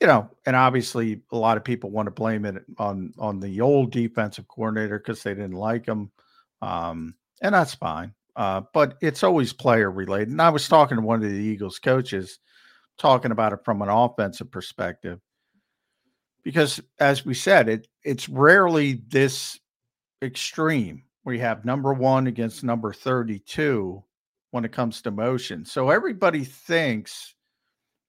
you 0.03 0.07
know, 0.07 0.29
and 0.45 0.53
obviously 0.53 1.21
a 1.31 1.37
lot 1.37 1.55
of 1.55 1.63
people 1.63 1.89
want 1.89 2.07
to 2.07 2.11
blame 2.11 2.43
it 2.43 2.61
on 2.77 3.13
on 3.17 3.39
the 3.39 3.61
old 3.61 3.93
defensive 3.93 4.45
coordinator 4.49 4.99
because 4.99 5.23
they 5.23 5.33
didn't 5.33 5.53
like 5.53 5.85
him. 5.85 6.11
Um, 6.61 7.15
and 7.41 7.55
that's 7.55 7.73
fine. 7.73 8.13
Uh, 8.35 8.63
but 8.73 8.97
it's 8.99 9.23
always 9.23 9.53
player 9.53 9.89
related. 9.89 10.27
And 10.27 10.41
I 10.41 10.49
was 10.49 10.67
talking 10.67 10.97
to 10.97 11.01
one 11.01 11.23
of 11.23 11.31
the 11.31 11.37
Eagles 11.37 11.79
coaches 11.79 12.39
talking 12.97 13.31
about 13.31 13.53
it 13.53 13.63
from 13.63 13.81
an 13.81 13.87
offensive 13.87 14.51
perspective. 14.51 15.21
Because 16.43 16.81
as 16.99 17.25
we 17.25 17.33
said, 17.33 17.69
it 17.69 17.87
it's 18.03 18.27
rarely 18.27 19.03
this 19.07 19.57
extreme 20.21 21.03
We 21.23 21.39
have 21.39 21.63
number 21.63 21.93
one 21.93 22.27
against 22.27 22.61
number 22.61 22.91
32 22.91 24.03
when 24.51 24.65
it 24.65 24.73
comes 24.73 25.01
to 25.03 25.11
motion. 25.11 25.63
So 25.63 25.91
everybody 25.91 26.43
thinks 26.43 27.35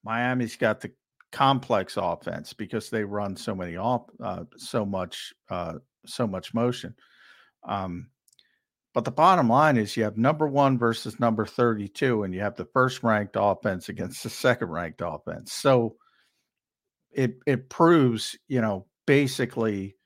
Miami's 0.03 0.57
got 0.57 0.81
the 0.81 0.91
complex 1.35 1.97
offense 1.97 2.53
because 2.53 2.89
they 2.89 3.03
run 3.03 3.37
so 3.37 3.57
many 3.57 3.77
off 3.77 4.03
uh, 4.23 4.45
so 4.57 4.87
much 4.87 5.35
uh, 5.51 5.75
so 6.07 6.29
much 6.29 6.55
motion. 6.55 6.95
Um, 7.69 8.07
but 8.95 9.05
the 9.05 9.11
bottom 9.11 9.49
line 9.49 9.77
is 9.77 9.97
you 9.97 10.05
have 10.05 10.17
number 10.17 10.47
one 10.47 10.79
versus 10.79 11.19
number 11.19 11.45
32, 11.45 12.23
and 12.23 12.33
you 12.33 12.41
have 12.41 12.55
the 12.55 12.69
first 12.73 13.03
ranked 13.03 13.37
offense 13.37 13.89
against 13.89 14.23
the 14.23 14.31
second 14.31 14.69
ranked 14.69 15.03
offense. 15.05 15.53
So 15.53 15.97
it 17.11 17.35
it 17.47 17.69
proves, 17.69 18.39
you 18.47 18.61
know, 18.61 18.87
basically 19.05 19.97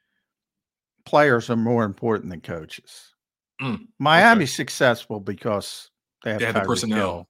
players 1.05 1.51
are 1.51 1.57
more 1.57 1.85
important 1.85 2.31
than 2.31 2.41
coaches. 2.41 3.15
Mm, 3.61 3.81
Miami's 3.99 4.57
successful 4.57 5.21
because 5.21 5.91
they 6.25 6.31
have, 6.31 6.41
They 6.41 6.47
have 6.47 6.55
the 6.55 6.61
personnel. 6.63 6.99
Hill 6.99 7.29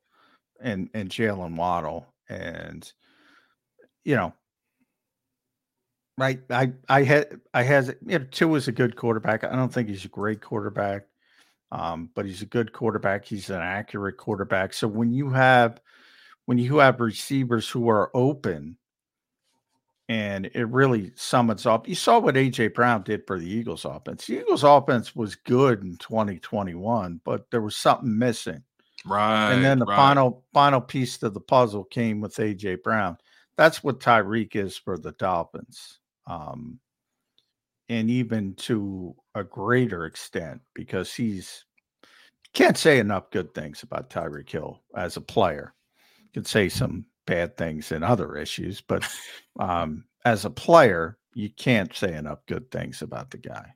and 0.61 0.89
and 0.95 1.11
Jaylen 1.11 1.57
Waddle, 1.57 2.07
and 2.29 2.93
you 4.09 4.17
know, 4.17 4.33
right? 6.17 6.41
I 6.49 6.73
I 6.89 7.03
had 7.03 7.41
I 7.53 7.63
has 7.63 7.95
you 8.07 8.19
know, 8.19 8.25
Tua 8.31 8.57
is 8.57 8.67
a 8.67 8.73
good 8.73 8.97
quarterback. 8.97 9.45
I 9.45 9.55
don't 9.55 9.71
think 9.71 9.91
he's 9.91 10.07
a 10.07 10.09
great 10.09 10.41
quarterback, 10.41 11.03
um, 11.73 12.09
but 12.15 12.25
he's 12.25 12.41
a 12.41 12.47
good 12.47 12.73
quarterback. 12.73 13.27
He's 13.27 13.51
an 13.51 13.61
accurate 13.61 14.17
quarterback. 14.17 14.73
So 14.73 14.89
when 14.89 15.13
you 15.13 15.29
have 15.29 15.79
when 16.47 16.57
you 16.57 16.79
have 16.79 17.01
receivers 17.01 17.69
who 17.69 17.91
are 17.91 18.11
open 18.15 18.79
and 20.09 20.47
it 20.55 20.67
really 20.69 21.13
summons 21.17 21.67
up. 21.67 21.87
You 21.87 21.95
saw 21.95 22.19
what 22.19 22.37
AJ 22.37 22.73
Brown 22.73 23.03
did 23.03 23.27
for 23.27 23.39
the 23.39 23.47
Eagles 23.47 23.85
offense. 23.85 24.27
The 24.27 24.39
Eagles 24.39 24.65
offense 24.65 25.15
was 25.15 25.35
good 25.35 25.83
in 25.83 25.99
2021, 25.99 27.21
but 27.27 27.51
there 27.51 27.61
was 27.61 27.77
something 27.77 28.19
missing. 28.19 28.63
Right. 29.05 29.53
and 29.53 29.65
then 29.65 29.79
the 29.79 29.85
right. 29.85 29.97
final 29.97 30.45
final 30.53 30.81
piece 30.81 31.19
to 31.19 31.31
the 31.31 31.41
puzzle 31.41 31.85
came 31.85 32.23
with 32.23 32.35
AJ 32.37 32.83
Brown. 32.83 33.19
That's 33.59 33.85
what 33.85 34.01
Tyreek 34.01 34.57
is 34.57 34.79
for 34.79 34.97
the 34.97 35.13
Dolphins. 35.13 35.99
Um, 36.27 36.79
and 37.91 38.09
even 38.09 38.55
to 38.55 39.15
a 39.35 39.45
greater 39.45 40.07
extent 40.07 40.61
because 40.75 41.13
he's 41.15 41.65
can't 42.55 42.79
say 42.79 42.99
enough 42.99 43.31
good 43.31 43.53
things 43.55 43.83
about 43.83 44.11
Tyreek 44.11 44.49
Hill 44.49 44.83
as 44.97 45.17
a 45.17 45.21
player. 45.21 45.75
You 46.21 46.29
could 46.35 46.47
say 46.47 46.69
some 46.69 47.05
bad 47.27 47.57
things 47.57 47.93
in 47.93 48.03
other 48.03 48.37
issues, 48.37 48.81
but 48.81 49.07
um, 49.61 50.05
as 50.25 50.45
a 50.45 50.51
player, 50.51 51.19
you 51.35 51.51
can't 51.51 51.95
say 51.95 52.15
enough 52.15 52.39
good 52.47 52.71
things 52.71 53.03
about 53.03 53.31
the 53.31 53.39
guy. 53.39 53.75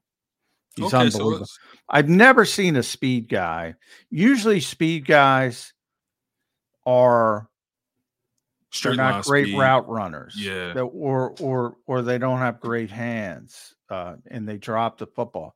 He's 0.77 0.87
Okay, 0.87 0.97
unbelievable. 0.97 1.41
let's- 1.41 1.59
I've 1.89 2.09
never 2.09 2.45
seen 2.45 2.77
a 2.77 2.83
speed 2.83 3.29
guy. 3.29 3.75
Usually, 4.11 4.61
speed 4.61 5.07
guys 5.07 5.73
they're 6.87 7.49
straight 8.73 8.97
line 8.97 9.12
not 9.12 9.25
great 9.25 9.47
speed. 9.49 9.59
route 9.59 9.88
runners. 9.88 10.35
Yeah. 10.37 10.73
that- 10.75 10.83
or 10.83 11.35
or 11.41 11.76
or 11.87 12.02
they 12.02 12.19
don't 12.19 12.38
have 12.38 12.61
great 12.61 12.91
hands, 12.91 13.75
uh, 13.91 14.17
and 14.31 14.49
they 14.49 14.59
drop 14.59 14.99
the 14.99 15.07
football. 15.07 15.55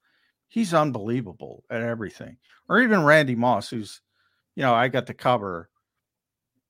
He's 0.48 0.72
unbelievable 0.74 1.64
at 1.70 1.82
everything. 1.82 2.36
Or 2.68 2.80
even 2.80 3.04
Randy 3.04 3.34
Moss, 3.34 3.68
who's, 3.70 4.00
you 4.54 4.62
know, 4.62 4.74
I 4.74 4.88
got 4.88 5.06
to 5.06 5.14
cover 5.14 5.70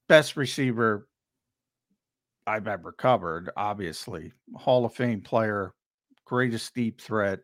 best 0.08 0.36
receiver 0.36 1.08
I've 2.46 2.68
ever 2.68 2.92
covered. 2.92 3.50
Obviously, 3.56 4.32
Hall 4.54 4.84
of 4.84 4.94
Fame 4.94 5.20
player, 5.22 5.74
greatest 6.24 6.74
deep 6.74 7.00
threat. 7.00 7.40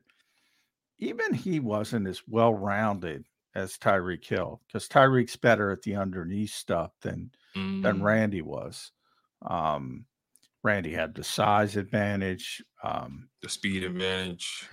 Even 0.98 1.34
he 1.34 1.60
wasn't 1.60 2.06
as 2.06 2.22
well 2.28 2.54
rounded 2.54 3.26
as 3.54 3.76
Tyreek 3.78 4.24
Hill 4.24 4.60
because 4.66 4.88
Tyreek's 4.88 5.36
better 5.36 5.70
at 5.70 5.82
the 5.82 5.96
underneath 5.96 6.50
stuff 6.50 6.92
than 7.00 7.30
than 7.54 7.98
Mm, 7.98 8.02
Randy 8.02 8.42
was. 8.42 8.92
Um, 9.42 10.06
Randy 10.62 10.92
had 10.92 11.14
the 11.14 11.24
size 11.24 11.76
advantage. 11.76 12.62
Um, 12.82 13.28
the 13.42 13.48
speed 13.48 13.82
advantage. 13.84 14.68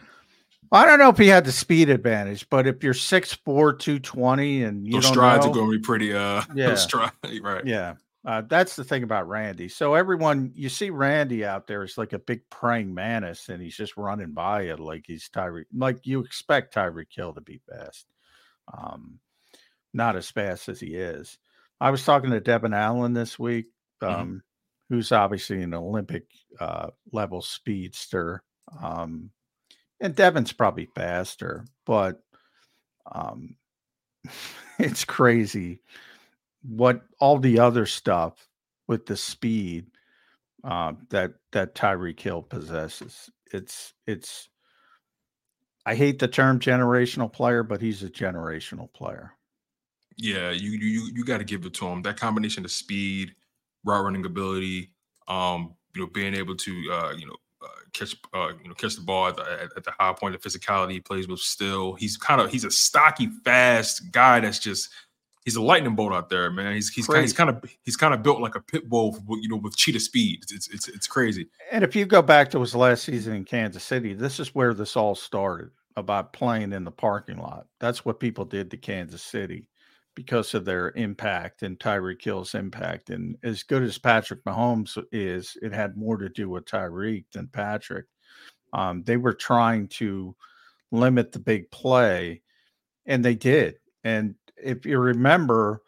I 0.72 0.86
don't 0.86 1.00
know 1.00 1.10
if 1.10 1.18
he 1.18 1.28
had 1.28 1.46
the 1.46 1.52
speed 1.52 1.90
advantage, 1.90 2.48
but 2.50 2.68
if 2.68 2.84
you're 2.84 2.94
6'4, 2.94 3.40
220 3.44 4.64
and 4.64 4.86
you 4.86 4.94
Those 4.94 5.04
don't 5.06 5.14
strides 5.14 5.46
know, 5.46 5.52
are 5.52 5.56
going 5.56 5.72
to 5.72 5.78
be 5.78 5.82
pretty. 5.82 6.14
Uh, 6.14 6.44
Yeah. 6.56 6.68
those 6.68 6.84
stride, 6.84 7.12
right. 7.42 7.66
yeah, 7.66 7.96
uh, 8.24 8.44
that's 8.48 8.76
the 8.76 8.84
thing 8.84 9.02
about 9.04 9.28
Randy. 9.28 9.68
So 9.68 9.96
everyone, 9.96 10.52
you 10.54 10.70
see 10.70 10.92
Randy 10.92 11.44
out 11.44 11.66
there 11.66 11.84
is 11.84 11.98
like 11.98 12.14
a 12.14 12.20
big 12.20 12.48
praying 12.52 12.94
mantis, 12.94 13.50
and 13.50 13.62
he's 13.62 13.76
just 13.76 13.98
running 13.98 14.32
by 14.34 14.64
it 14.64 14.80
like 14.80 15.06
he's 15.08 15.28
Tyreek, 15.30 15.66
like 15.76 16.06
you 16.06 16.20
expect 16.20 16.76
Tyreek 16.76 17.08
Hill 17.10 17.34
to 17.34 17.42
be 17.42 17.60
fast. 17.68 18.06
Um, 18.74 19.20
not 19.94 20.16
as 20.16 20.30
fast 20.32 20.70
as 20.70 20.80
he 20.80 20.96
is. 20.96 21.38
I 21.82 21.92
was 21.92 22.06
talking 22.06 22.32
to 22.32 22.40
Devon 22.40 22.74
Allen 22.74 23.14
this 23.14 23.40
week, 23.40 23.68
Mhm. 24.02 24.14
um, 24.14 24.44
who's 24.90 25.12
obviously 25.12 25.62
an 25.64 25.74
Olympic 25.74 26.26
uh, 26.60 26.90
level 27.12 27.42
speedster. 27.42 28.44
Um, 28.82 29.32
and 30.02 30.16
Devon's 30.16 30.54
probably 30.54 30.88
faster, 30.96 31.66
but 31.86 32.22
um, 33.12 33.56
it's 34.80 35.06
crazy 35.06 35.82
what 36.64 37.02
all 37.20 37.40
the 37.40 37.60
other 37.60 37.86
stuff 37.86 38.48
with 38.88 39.06
the 39.06 39.18
speed 39.18 39.88
uh, 40.64 40.94
that 41.10 41.34
that 41.54 41.76
Tyreek 41.76 42.20
Hill 42.20 42.44
possesses. 42.44 43.30
It's 43.54 43.94
it's. 44.08 44.50
I 45.90 45.96
hate 45.96 46.20
the 46.20 46.28
term 46.28 46.60
generational 46.60 47.34
player, 47.34 47.64
but 47.64 47.82
he's 47.82 48.04
a 48.04 48.10
generational 48.12 48.94
player. 48.94 49.34
Yeah, 50.18 50.52
you 50.52 50.70
you 50.70 51.10
you 51.16 51.26
got 51.26 51.40
to 51.40 51.44
give 51.44 51.66
it 51.66 51.74
to 51.76 51.88
him. 51.88 52.04
That 52.04 52.16
combination 52.16 52.64
of 52.64 52.70
speed, 52.70 53.34
route 53.84 54.04
running 54.04 54.24
ability, 54.24 54.92
um, 55.28 55.74
you 55.96 56.02
know, 56.04 56.08
being 56.08 56.36
able 56.36 56.56
to 56.58 56.72
uh, 56.92 57.14
you 57.18 57.26
know 57.26 57.36
uh, 57.64 57.70
catch 57.92 58.16
uh, 58.36 58.50
you 58.62 58.70
know 58.70 58.76
catch 58.76 58.98
the 58.98 59.02
ball 59.02 59.30
at 59.30 59.38
the, 59.38 59.70
at 59.76 59.84
the 59.84 59.92
high 60.00 60.14
point 60.14 60.36
of 60.36 60.42
physicality 60.42 60.92
he 60.92 61.00
plays 61.00 61.28
with 61.28 61.40
still. 61.40 61.96
He's 61.96 62.18
kind 62.18 62.40
of 62.40 62.52
he's 62.52 62.66
a 62.66 62.70
stocky, 62.72 63.28
fast 63.44 64.12
guy 64.12 64.42
that's 64.42 64.60
just 64.60 64.90
he's 65.44 65.56
a 65.56 65.62
lightning 65.62 65.96
bolt 65.96 66.14
out 66.14 66.30
there, 66.30 66.52
man. 66.52 66.76
He's 66.76 66.94
he's 66.94 67.08
kind, 67.08 67.22
he's 67.22 67.34
kind 67.34 67.50
of 67.50 67.66
he's 67.82 67.98
kind 67.98 68.14
of 68.14 68.22
built 68.22 68.42
like 68.42 68.54
a 68.54 68.62
pit 68.62 68.88
bull, 68.88 69.18
you 69.42 69.50
know, 69.50 69.56
with 69.58 69.76
cheetah 69.76 70.02
speed. 70.02 70.44
It's 70.52 70.70
it's 70.70 70.88
it's 70.88 71.08
crazy. 71.08 71.48
And 71.72 71.84
if 71.84 71.96
you 71.96 72.06
go 72.06 72.22
back 72.22 72.52
to 72.52 72.60
his 72.60 72.76
last 72.76 73.06
season 73.06 73.34
in 73.34 73.44
Kansas 73.44 73.84
City, 73.84 74.14
this 74.14 74.40
is 74.40 74.54
where 74.54 74.76
this 74.76 74.96
all 74.96 75.16
started 75.16 75.72
about 75.96 76.34
playing 76.34 76.74
in 76.74 76.84
the 76.84 76.92
parking 76.92 77.38
lot. 77.38 77.68
That's 77.80 78.06
what 78.06 78.20
people 78.20 78.46
did 78.46 78.72
to 78.72 78.78
Kansas 78.78 79.24
City 79.24 79.68
because 80.16 80.54
of 80.54 80.66
their 80.66 80.92
impact 80.96 81.64
and 81.64 81.80
Tyreek 81.80 82.22
Hill's 82.22 82.56
impact. 82.56 83.10
And 83.10 83.38
as 83.44 83.64
good 83.64 83.84
as 83.84 83.98
Patrick 83.98 84.44
Mahomes 84.44 85.02
is, 85.12 85.58
it 85.62 85.74
had 85.74 85.98
more 85.98 86.18
to 86.18 86.30
do 86.30 86.50
with 86.50 86.66
Tyreek 86.66 87.26
than 87.34 87.48
Patrick. 87.48 88.06
Um, 88.74 89.04
they 89.04 89.18
were 89.18 89.34
trying 89.34 89.88
to 89.88 90.36
limit 90.92 91.32
the 91.32 91.40
big 91.40 91.70
play, 91.72 92.42
and 93.06 93.24
they 93.24 93.36
did. 93.36 93.76
And 94.04 94.36
if 94.62 94.86
you 94.86 95.00
remember, 95.00 95.82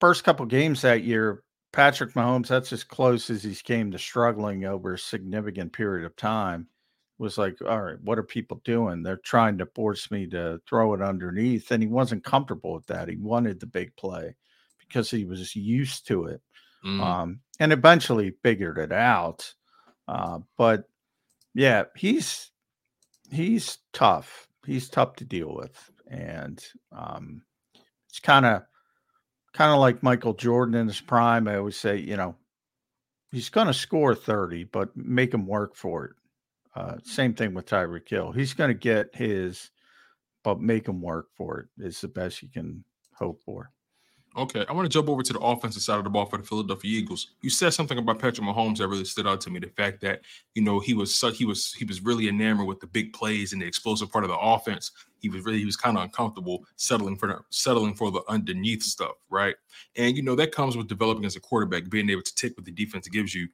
first 0.00 0.24
couple 0.24 0.46
games 0.46 0.82
that 0.82 1.04
year, 1.04 1.42
Patrick 1.72 2.14
Mahomes, 2.14 2.48
that's 2.48 2.72
as 2.72 2.84
close 2.84 3.30
as 3.30 3.42
he's 3.42 3.62
came 3.62 3.90
to 3.90 3.98
struggling 3.98 4.64
over 4.64 4.94
a 4.94 4.98
significant 4.98 5.72
period 5.72 6.04
of 6.06 6.16
time 6.16 6.68
was 7.18 7.38
like, 7.38 7.56
all 7.62 7.82
right, 7.82 8.00
what 8.02 8.18
are 8.18 8.24
people 8.24 8.60
doing? 8.64 9.02
They're 9.02 9.16
trying 9.16 9.58
to 9.58 9.66
force 9.66 10.10
me 10.10 10.26
to 10.28 10.60
throw 10.68 10.94
it 10.94 11.02
underneath. 11.02 11.70
And 11.70 11.82
he 11.82 11.88
wasn't 11.88 12.24
comfortable 12.24 12.74
with 12.74 12.86
that. 12.86 13.08
He 13.08 13.16
wanted 13.16 13.60
the 13.60 13.66
big 13.66 13.94
play 13.96 14.34
because 14.80 15.10
he 15.10 15.24
was 15.24 15.54
used 15.54 16.06
to 16.08 16.24
it. 16.26 16.42
Mm. 16.84 17.00
Um, 17.00 17.40
and 17.60 17.72
eventually 17.72 18.34
figured 18.42 18.78
it 18.78 18.92
out. 18.92 19.54
Uh, 20.06 20.40
but 20.58 20.84
yeah, 21.54 21.84
he's 21.96 22.50
he's 23.30 23.78
tough. 23.92 24.48
He's 24.66 24.88
tough 24.88 25.16
to 25.16 25.24
deal 25.24 25.54
with. 25.54 25.90
And 26.08 26.62
um, 26.92 27.42
it's 28.08 28.20
kind 28.20 28.44
of 28.44 28.62
kind 29.52 29.72
of 29.72 29.78
like 29.78 30.02
Michael 30.02 30.34
Jordan 30.34 30.74
in 30.74 30.88
his 30.88 31.00
prime. 31.00 31.48
I 31.48 31.56
always 31.56 31.76
say, 31.76 31.96
you 31.96 32.16
know, 32.16 32.36
he's 33.30 33.48
going 33.48 33.68
to 33.68 33.74
score 33.74 34.14
30, 34.14 34.64
but 34.64 34.96
make 34.96 35.32
him 35.32 35.46
work 35.46 35.76
for 35.76 36.04
it. 36.06 36.12
Uh, 36.74 36.96
same 37.04 37.34
thing 37.34 37.54
with 37.54 37.66
Tyreek 37.66 38.08
Hill. 38.08 38.32
He's 38.32 38.52
going 38.52 38.68
to 38.68 38.74
get 38.74 39.14
his, 39.14 39.70
but 40.42 40.60
make 40.60 40.88
him 40.88 41.00
work 41.00 41.28
for 41.36 41.60
it 41.60 41.84
is 41.84 42.00
the 42.00 42.08
best 42.08 42.42
you 42.42 42.48
can 42.48 42.84
hope 43.14 43.42
for. 43.44 43.70
Okay, 44.36 44.64
I 44.68 44.72
want 44.72 44.84
to 44.84 44.88
jump 44.88 45.08
over 45.08 45.22
to 45.22 45.32
the 45.32 45.38
offensive 45.38 45.82
side 45.82 45.98
of 45.98 46.02
the 46.02 46.10
ball 46.10 46.26
for 46.26 46.38
the 46.38 46.42
Philadelphia 46.42 46.98
Eagles. 46.98 47.28
You 47.40 47.50
said 47.50 47.70
something 47.70 47.96
about 47.98 48.18
Patrick 48.18 48.44
Mahomes 48.44 48.78
that 48.78 48.88
really 48.88 49.04
stood 49.04 49.28
out 49.28 49.40
to 49.42 49.50
me. 49.50 49.60
The 49.60 49.68
fact 49.68 50.00
that 50.00 50.22
you 50.56 50.62
know 50.62 50.80
he 50.80 50.92
was 50.92 51.14
such 51.14 51.36
he 51.36 51.44
was 51.44 51.72
he 51.74 51.84
was 51.84 52.02
really 52.02 52.28
enamored 52.28 52.66
with 52.66 52.80
the 52.80 52.88
big 52.88 53.12
plays 53.12 53.52
and 53.52 53.62
the 53.62 53.66
explosive 53.66 54.10
part 54.10 54.24
of 54.24 54.30
the 54.30 54.38
offense. 54.38 54.90
He 55.20 55.28
was 55.28 55.44
really 55.44 55.60
he 55.60 55.64
was 55.64 55.76
kind 55.76 55.96
of 55.96 56.02
uncomfortable 56.02 56.64
settling 56.74 57.16
for 57.16 57.28
the 57.28 57.38
settling 57.50 57.94
for 57.94 58.10
the 58.10 58.22
underneath 58.26 58.82
stuff, 58.82 59.14
right? 59.30 59.54
And 59.94 60.16
you 60.16 60.24
know 60.24 60.34
that 60.34 60.50
comes 60.50 60.76
with 60.76 60.88
developing 60.88 61.24
as 61.24 61.36
a 61.36 61.40
quarterback, 61.40 61.88
being 61.88 62.10
able 62.10 62.22
to 62.22 62.34
take 62.34 62.56
what 62.56 62.64
the 62.64 62.72
defense 62.72 63.06
gives 63.06 63.36
you 63.36 63.46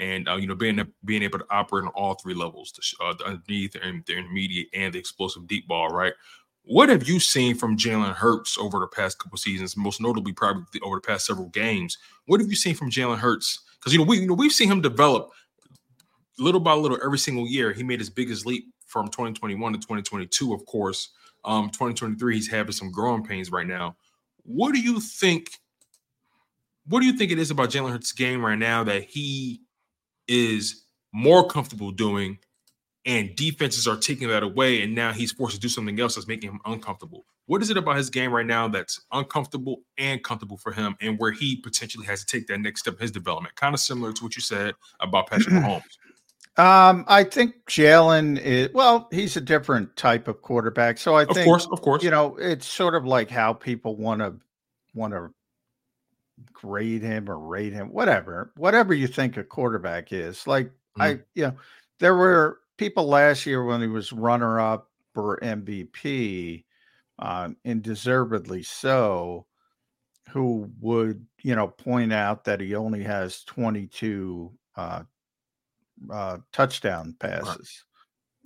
and 0.00 0.28
uh, 0.28 0.36
you 0.36 0.46
know 0.46 0.54
being 0.54 0.84
being 1.04 1.22
able 1.22 1.38
to 1.38 1.44
operate 1.50 1.84
on 1.84 1.90
all 1.90 2.14
three 2.14 2.34
levels, 2.34 2.72
the, 2.72 3.04
uh, 3.04 3.12
the 3.14 3.24
underneath 3.24 3.76
and 3.80 4.04
the 4.06 4.16
intermediate 4.16 4.68
and 4.72 4.92
the 4.92 4.98
explosive 4.98 5.46
deep 5.46 5.68
ball, 5.68 5.90
right? 5.90 6.14
What 6.64 6.88
have 6.88 7.06
you 7.08 7.20
seen 7.20 7.54
from 7.54 7.76
Jalen 7.76 8.14
Hurts 8.14 8.58
over 8.58 8.80
the 8.80 8.86
past 8.86 9.18
couple 9.18 9.38
seasons? 9.38 9.76
Most 9.76 10.00
notably, 10.00 10.32
probably 10.32 10.80
over 10.82 10.96
the 10.96 11.06
past 11.06 11.26
several 11.26 11.48
games. 11.48 11.98
What 12.26 12.40
have 12.40 12.48
you 12.48 12.56
seen 12.56 12.74
from 12.74 12.90
Jalen 12.90 13.18
Hurts? 13.18 13.60
Because 13.78 13.92
you 13.92 13.98
know 13.98 14.04
we 14.04 14.20
you 14.20 14.26
know 14.26 14.34
we've 14.34 14.52
seen 14.52 14.70
him 14.70 14.80
develop 14.80 15.30
little 16.38 16.60
by 16.60 16.72
little 16.72 16.98
every 17.04 17.18
single 17.18 17.46
year. 17.46 17.72
He 17.72 17.82
made 17.82 18.00
his 18.00 18.10
biggest 18.10 18.46
leap 18.46 18.64
from 18.86 19.06
2021 19.06 19.74
to 19.74 19.78
2022. 19.78 20.54
Of 20.54 20.64
course, 20.64 21.10
um, 21.44 21.66
2023 21.66 22.34
he's 22.34 22.50
having 22.50 22.72
some 22.72 22.90
growing 22.90 23.22
pains 23.22 23.50
right 23.50 23.66
now. 23.66 23.96
What 24.44 24.72
do 24.72 24.80
you 24.80 24.98
think? 24.98 25.50
What 26.86 27.00
do 27.00 27.06
you 27.06 27.12
think 27.12 27.30
it 27.30 27.38
is 27.38 27.50
about 27.50 27.68
Jalen 27.68 27.92
Hurts' 27.92 28.12
game 28.12 28.44
right 28.44 28.58
now 28.58 28.82
that 28.84 29.04
he 29.04 29.60
is 30.30 30.84
more 31.12 31.46
comfortable 31.46 31.90
doing, 31.90 32.38
and 33.04 33.34
defenses 33.34 33.88
are 33.88 33.96
taking 33.96 34.28
that 34.28 34.42
away, 34.44 34.82
and 34.82 34.94
now 34.94 35.12
he's 35.12 35.32
forced 35.32 35.56
to 35.56 35.60
do 35.60 35.68
something 35.68 35.98
else 36.00 36.14
that's 36.14 36.28
making 36.28 36.50
him 36.50 36.60
uncomfortable. 36.64 37.26
What 37.46 37.62
is 37.62 37.70
it 37.70 37.76
about 37.76 37.96
his 37.96 38.10
game 38.10 38.32
right 38.32 38.46
now 38.46 38.68
that's 38.68 39.00
uncomfortable 39.10 39.82
and 39.98 40.22
comfortable 40.22 40.56
for 40.56 40.70
him, 40.70 40.94
and 41.00 41.18
where 41.18 41.32
he 41.32 41.56
potentially 41.56 42.06
has 42.06 42.24
to 42.24 42.26
take 42.26 42.46
that 42.46 42.58
next 42.58 42.80
step 42.80 42.94
in 42.94 43.00
his 43.00 43.10
development? 43.10 43.56
Kind 43.56 43.74
of 43.74 43.80
similar 43.80 44.12
to 44.12 44.24
what 44.24 44.36
you 44.36 44.42
said 44.42 44.74
about 45.00 45.28
Patrick 45.28 45.48
Mahomes. 45.54 45.82
Um, 46.56 47.04
I 47.08 47.24
think 47.24 47.54
Jalen 47.68 48.38
is 48.40 48.68
well, 48.72 49.08
he's 49.10 49.36
a 49.36 49.40
different 49.40 49.96
type 49.96 50.28
of 50.28 50.42
quarterback. 50.42 50.98
So 50.98 51.16
I 51.16 51.24
think, 51.24 51.38
of 51.38 51.44
course, 51.44 51.66
of 51.72 51.80
course, 51.80 52.04
you 52.04 52.10
know, 52.10 52.36
it's 52.36 52.66
sort 52.66 52.94
of 52.94 53.04
like 53.04 53.30
how 53.30 53.52
people 53.52 53.96
want 53.96 54.20
to 54.20 54.34
want 54.94 55.12
to 55.14 55.30
grade 56.52 57.02
him 57.02 57.28
or 57.28 57.38
rate 57.38 57.72
him, 57.72 57.92
whatever, 57.92 58.52
whatever 58.56 58.94
you 58.94 59.06
think 59.06 59.36
a 59.36 59.44
quarterback 59.44 60.12
is. 60.12 60.46
Like 60.46 60.66
mm-hmm. 60.66 61.02
I, 61.02 61.08
you 61.34 61.44
know, 61.44 61.54
there 61.98 62.14
were 62.14 62.60
people 62.76 63.06
last 63.06 63.46
year 63.46 63.64
when 63.64 63.80
he 63.80 63.86
was 63.86 64.12
runner 64.12 64.60
up 64.60 64.90
for 65.14 65.38
MVP, 65.42 66.64
um, 67.18 67.56
and 67.64 67.82
deservedly 67.82 68.62
so, 68.62 69.46
who 70.30 70.70
would 70.80 71.26
you 71.42 71.54
know 71.54 71.68
point 71.68 72.12
out 72.12 72.44
that 72.44 72.60
he 72.60 72.74
only 72.74 73.02
has 73.02 73.42
22 73.44 74.50
uh, 74.76 75.02
uh, 76.10 76.38
touchdown 76.52 77.14
passes. 77.18 77.84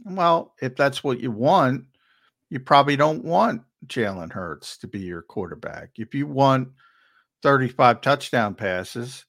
Right. 0.04 0.16
Well, 0.16 0.54
if 0.60 0.74
that's 0.74 1.04
what 1.04 1.20
you 1.20 1.30
want, 1.30 1.84
you 2.50 2.58
probably 2.58 2.96
don't 2.96 3.24
want 3.24 3.62
Jalen 3.86 4.32
Hurts 4.32 4.76
to 4.78 4.88
be 4.88 5.00
your 5.00 5.22
quarterback. 5.22 5.90
If 5.96 6.14
you 6.14 6.26
want 6.26 6.68
35 7.44 8.00
touchdown 8.00 8.54
passes. 8.54 9.26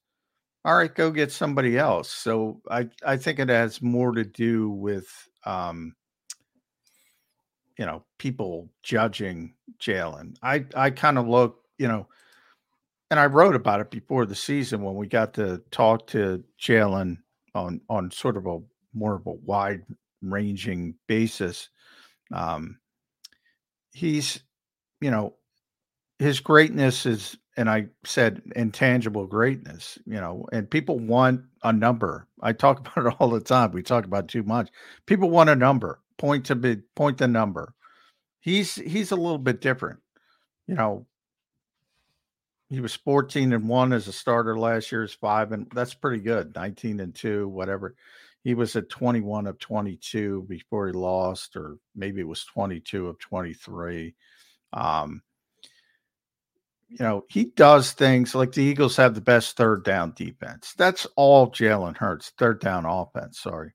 All 0.63 0.77
right, 0.77 0.95
go 0.95 1.11
get 1.11 1.33
somebody 1.33 1.77
else. 1.77 2.09
So 2.09 2.61
I, 2.71 2.89
I 3.05 3.17
think 3.17 3.39
it 3.39 3.49
has 3.49 3.81
more 3.81 4.13
to 4.13 4.23
do 4.23 4.69
with, 4.69 5.05
um, 5.45 5.93
you 7.77 7.85
know, 7.85 8.05
people 8.17 8.69
judging 8.83 9.53
Jalen. 9.79 10.37
I, 10.41 10.65
I 10.75 10.91
kind 10.91 11.17
of 11.17 11.27
look, 11.27 11.59
you 11.77 11.89
know, 11.89 12.07
and 13.11 13.19
I 13.19 13.25
wrote 13.25 13.53
about 13.53 13.81
it 13.81 13.91
before 13.91 14.25
the 14.25 14.33
season 14.33 14.81
when 14.81 14.95
we 14.95 15.07
got 15.07 15.33
to 15.33 15.61
talk 15.69 16.07
to 16.07 16.41
Jalen 16.59 17.17
on 17.53 17.81
on 17.89 18.11
sort 18.11 18.37
of 18.37 18.45
a 18.47 18.59
more 18.93 19.15
of 19.15 19.27
a 19.27 19.31
wide 19.33 19.83
ranging 20.21 20.95
basis. 21.07 21.67
Um, 22.33 22.79
he's, 23.91 24.39
you 25.01 25.11
know, 25.11 25.35
his 26.17 26.39
greatness 26.39 27.05
is 27.05 27.37
and 27.57 27.69
I 27.69 27.87
said 28.03 28.41
intangible 28.55 29.27
greatness, 29.27 29.97
you 30.05 30.15
know, 30.15 30.45
and 30.51 30.69
people 30.69 30.99
want 30.99 31.41
a 31.63 31.71
number. 31.71 32.27
I 32.41 32.53
talk 32.53 32.79
about 32.97 33.07
it 33.07 33.15
all 33.19 33.29
the 33.29 33.39
time. 33.39 33.71
We 33.71 33.83
talk 33.83 34.05
about 34.05 34.27
too 34.27 34.43
much. 34.43 34.69
People 35.05 35.29
want 35.29 35.49
a 35.49 35.55
number. 35.55 35.99
Point 36.17 36.45
to 36.45 36.55
be 36.55 36.77
point 36.95 37.17
the 37.17 37.27
number. 37.27 37.73
He's 38.39 38.75
he's 38.75 39.11
a 39.11 39.15
little 39.15 39.37
bit 39.37 39.61
different. 39.61 39.99
You 40.67 40.75
know, 40.75 41.05
he 42.69 42.79
was 42.79 42.95
14 42.95 43.53
and 43.53 43.69
1 43.69 43.93
as 43.93 44.07
a 44.07 44.13
starter 44.13 44.57
last 44.57 44.91
year, 44.91 45.03
is 45.03 45.13
5 45.13 45.51
and 45.51 45.67
that's 45.73 45.93
pretty 45.93 46.21
good. 46.21 46.55
19 46.55 46.99
and 46.99 47.13
2, 47.13 47.47
whatever. 47.47 47.95
He 48.43 48.53
was 48.53 48.75
at 48.75 48.89
21 48.89 49.47
of 49.47 49.59
22 49.59 50.45
before 50.47 50.87
he 50.87 50.93
lost 50.93 51.55
or 51.55 51.77
maybe 51.95 52.21
it 52.21 52.27
was 52.27 52.45
22 52.45 53.07
of 53.07 53.19
23. 53.19 54.15
Um 54.73 55.21
you 56.87 56.97
know, 56.99 57.25
he 57.29 57.45
does 57.45 57.91
things 57.91 58.35
like 58.35 58.51
the 58.51 58.63
Eagles 58.63 58.95
have 58.97 59.15
the 59.15 59.21
best 59.21 59.57
third 59.57 59.83
down 59.83 60.13
defense. 60.15 60.73
That's 60.77 61.07
all 61.15 61.51
Jalen 61.51 61.97
Hurts, 61.97 62.31
third 62.37 62.59
down 62.59 62.85
offense. 62.85 63.39
Sorry, 63.39 63.71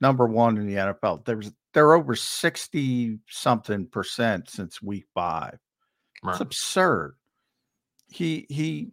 number 0.00 0.26
one 0.26 0.56
in 0.58 0.66
the 0.66 0.76
NFL. 0.76 1.24
There's 1.24 1.50
they're 1.74 1.94
over 1.94 2.14
sixty 2.14 3.18
something 3.28 3.86
percent 3.86 4.48
since 4.48 4.80
week 4.80 5.06
five. 5.14 5.58
Right. 6.22 6.32
It's 6.32 6.40
absurd. 6.40 7.16
He 8.08 8.46
he 8.48 8.92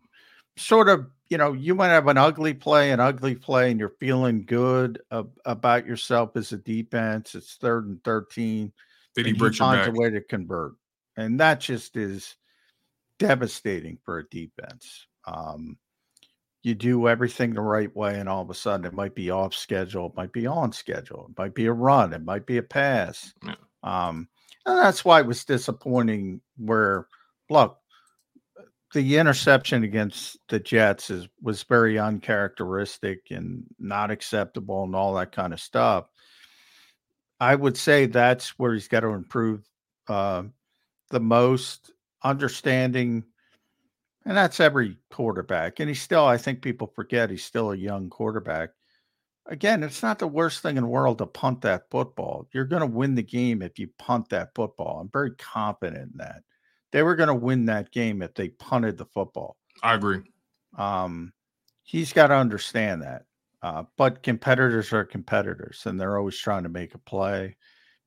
sort 0.57 0.89
of 0.89 1.07
you 1.29 1.37
know 1.37 1.53
you 1.53 1.75
might 1.75 1.89
have 1.89 2.07
an 2.07 2.17
ugly 2.17 2.55
play, 2.55 2.91
an 2.91 2.99
ugly 2.99 3.35
play, 3.35 3.69
and 3.69 3.79
you're 3.79 3.93
feeling 3.99 4.45
good 4.45 4.99
about 5.45 5.85
yourself 5.85 6.35
as 6.35 6.51
a 6.51 6.57
defense. 6.57 7.35
It's 7.35 7.55
third 7.55 7.85
and 7.85 8.03
thirteen. 8.03 8.73
Did 9.15 9.27
he, 9.27 9.33
he 9.33 9.49
finds 9.51 9.87
a 9.87 9.91
way 9.91 10.09
to 10.09 10.21
convert, 10.21 10.73
and 11.17 11.39
that 11.39 11.59
just 11.59 11.97
is 11.97 12.35
devastating 13.19 13.97
for 14.03 14.19
a 14.19 14.29
defense. 14.29 15.07
Um, 15.25 15.77
you 16.63 16.75
do 16.75 17.07
everything 17.07 17.53
the 17.53 17.61
right 17.61 17.95
way, 17.95 18.19
and 18.19 18.27
all 18.27 18.41
of 18.41 18.49
a 18.49 18.53
sudden 18.53 18.85
it 18.85 18.93
might 18.93 19.15
be 19.15 19.29
off 19.29 19.53
schedule, 19.53 20.07
it 20.07 20.15
might 20.15 20.33
be 20.33 20.47
on 20.47 20.71
schedule, 20.71 21.27
it 21.29 21.37
might 21.37 21.53
be 21.53 21.67
a 21.67 21.73
run, 21.73 22.13
it 22.13 22.23
might 22.23 22.45
be 22.45 22.57
a 22.57 22.63
pass. 22.63 23.33
Yeah. 23.45 23.55
Um, 23.83 24.27
and 24.65 24.77
that's 24.77 25.05
why 25.05 25.19
it 25.19 25.25
was 25.25 25.45
disappointing. 25.45 26.41
Where 26.57 27.07
look, 27.49 27.77
the 28.93 29.17
interception 29.17 29.83
against 29.83 30.37
the 30.49 30.59
Jets 30.59 31.09
is 31.09 31.27
was 31.41 31.63
very 31.63 31.97
uncharacteristic 31.97 33.27
and 33.31 33.63
not 33.79 34.11
acceptable 34.11 34.83
and 34.83 34.95
all 34.95 35.13
that 35.15 35.31
kind 35.31 35.53
of 35.53 35.61
stuff. 35.61 36.05
I 37.39 37.55
would 37.55 37.77
say 37.77 38.05
that's 38.05 38.59
where 38.59 38.73
he's 38.73 38.89
got 38.89 39.01
to 39.01 39.09
improve 39.09 39.61
uh, 40.09 40.43
the 41.09 41.21
most, 41.21 41.91
understanding, 42.23 43.23
and 44.25 44.37
that's 44.37 44.59
every 44.59 44.97
quarterback. 45.09 45.79
And 45.79 45.89
he's 45.89 46.01
still, 46.01 46.25
I 46.25 46.37
think 46.37 46.61
people 46.61 46.91
forget 46.95 47.29
he's 47.29 47.43
still 47.43 47.71
a 47.71 47.77
young 47.77 48.09
quarterback. 48.09 48.69
Again, 49.45 49.81
it's 49.81 50.03
not 50.03 50.19
the 50.19 50.27
worst 50.27 50.61
thing 50.61 50.77
in 50.77 50.83
the 50.83 50.89
world 50.89 51.17
to 51.17 51.25
punt 51.25 51.61
that 51.61 51.89
football. 51.89 52.47
You're 52.53 52.65
going 52.65 52.81
to 52.81 52.87
win 52.87 53.15
the 53.15 53.23
game 53.23 53.61
if 53.61 53.79
you 53.79 53.89
punt 53.97 54.29
that 54.29 54.53
football. 54.53 54.99
I'm 54.99 55.09
very 55.11 55.31
confident 55.35 56.11
in 56.11 56.17
that. 56.17 56.43
They 56.91 57.01
were 57.03 57.15
going 57.15 57.27
to 57.27 57.35
win 57.35 57.65
that 57.65 57.91
game 57.91 58.21
if 58.21 58.33
they 58.35 58.49
punted 58.49 58.97
the 58.97 59.05
football. 59.05 59.57
I 59.81 59.95
agree. 59.95 60.21
Um, 60.77 61.33
he's 61.83 62.13
got 62.13 62.27
to 62.27 62.35
understand 62.35 63.01
that. 63.01 63.25
Uh, 63.61 63.83
but 63.97 64.23
competitors 64.23 64.93
are 64.93 65.03
competitors, 65.03 65.83
and 65.85 65.99
they're 65.99 66.17
always 66.17 66.37
trying 66.37 66.63
to 66.63 66.69
make 66.69 66.95
a 66.95 66.99
play. 66.99 67.57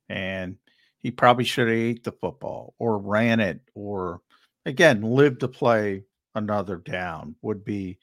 And 0.08 0.56
he 1.02 1.10
probably 1.10 1.44
should 1.44 1.68
have 1.68 1.76
ate 1.76 2.04
the 2.04 2.12
football 2.12 2.74
or 2.78 2.98
ran 2.98 3.40
it, 3.40 3.60
or 3.74 4.20
again, 4.64 5.02
lived 5.02 5.40
to 5.40 5.48
play 5.48 6.04
another 6.34 6.76
down. 6.76 7.34
Would 7.42 7.64
be 7.64 7.98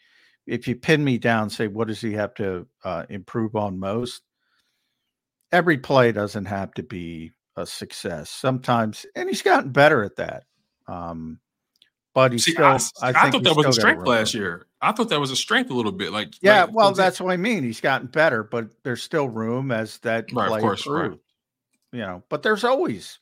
if 0.46 0.68
you 0.68 0.76
pin 0.76 1.04
me 1.04 1.18
down, 1.18 1.50
say 1.50 1.68
what 1.68 1.88
does 1.88 2.02
he 2.02 2.14
have 2.14 2.34
to 2.36 2.68
uh, 2.84 3.06
improve 3.10 3.56
on 3.56 3.80
most? 3.80 4.24
Every 5.52 5.78
play 5.78 6.12
doesn't 6.12 6.46
have 6.46 6.74
to 6.74 6.84
be 6.84 7.32
a 7.56 7.66
success. 7.66 8.30
Sometimes, 8.30 9.06
and 9.16 9.28
he's 9.30 9.42
gotten 9.42 9.72
better 9.72 10.04
at 10.04 10.18
that. 10.18 10.44
Um, 10.88 11.40
but 12.14 12.32
he's 12.32 12.44
See, 12.46 12.52
still. 12.52 12.66
I, 12.66 12.76
I, 13.02 13.10
I 13.10 13.32
thought 13.32 13.44
that 13.44 13.56
was 13.56 13.66
a 13.66 13.74
strength 13.74 14.06
last 14.06 14.34
year. 14.34 14.68
I 14.82 14.92
thought 14.92 15.10
that 15.10 15.20
was 15.20 15.32
a 15.32 15.36
strength 15.36 15.72
a 15.72 15.74
little 15.74 15.92
bit. 15.92 16.12
Like 16.12 16.34
Yeah, 16.42 16.64
like, 16.64 16.74
well, 16.74 16.90
was 16.90 17.00
it- 17.00 17.02
that's 17.02 17.22
what 17.22 17.32
I 17.32 17.38
mean. 17.38 17.64
He's 17.64 17.82
gotten 17.82 18.08
better, 18.08 18.44
but 18.44 18.70
there's 18.84 19.04
still 19.04 19.30
room 19.30 19.72
as 19.72 19.98
that 20.00 20.32
Right, 20.32 20.46
of 20.46 20.52
play 20.52 20.62
course, 20.62 20.88
right. 20.88 21.12
You 21.92 22.00
know, 22.02 22.24
but 22.30 22.44
there's 22.44 22.64
always 22.64 23.20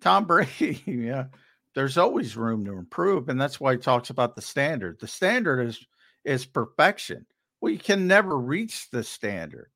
Tom 0.00 0.26
Brady. 0.26 0.82
Yeah, 0.86 1.26
there's 1.74 1.98
always 1.98 2.36
room 2.36 2.64
to 2.64 2.72
improve, 2.72 3.28
and 3.28 3.40
that's 3.40 3.60
why 3.60 3.72
he 3.72 3.78
talks 3.78 4.10
about 4.10 4.34
the 4.34 4.42
standard. 4.42 4.98
The 5.00 5.08
standard 5.08 5.66
is 5.68 5.84
is 6.24 6.46
perfection. 6.46 7.26
We 7.60 7.78
can 7.78 8.06
never 8.06 8.38
reach 8.38 8.90
the 8.90 9.04
standard. 9.04 9.70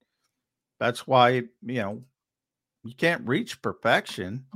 That's 0.79 1.07
why 1.07 1.29
you 1.31 1.48
know 1.62 2.03
you 2.85 2.94
can't 2.94 3.26
reach 3.26 3.61
perfection. 3.62 4.46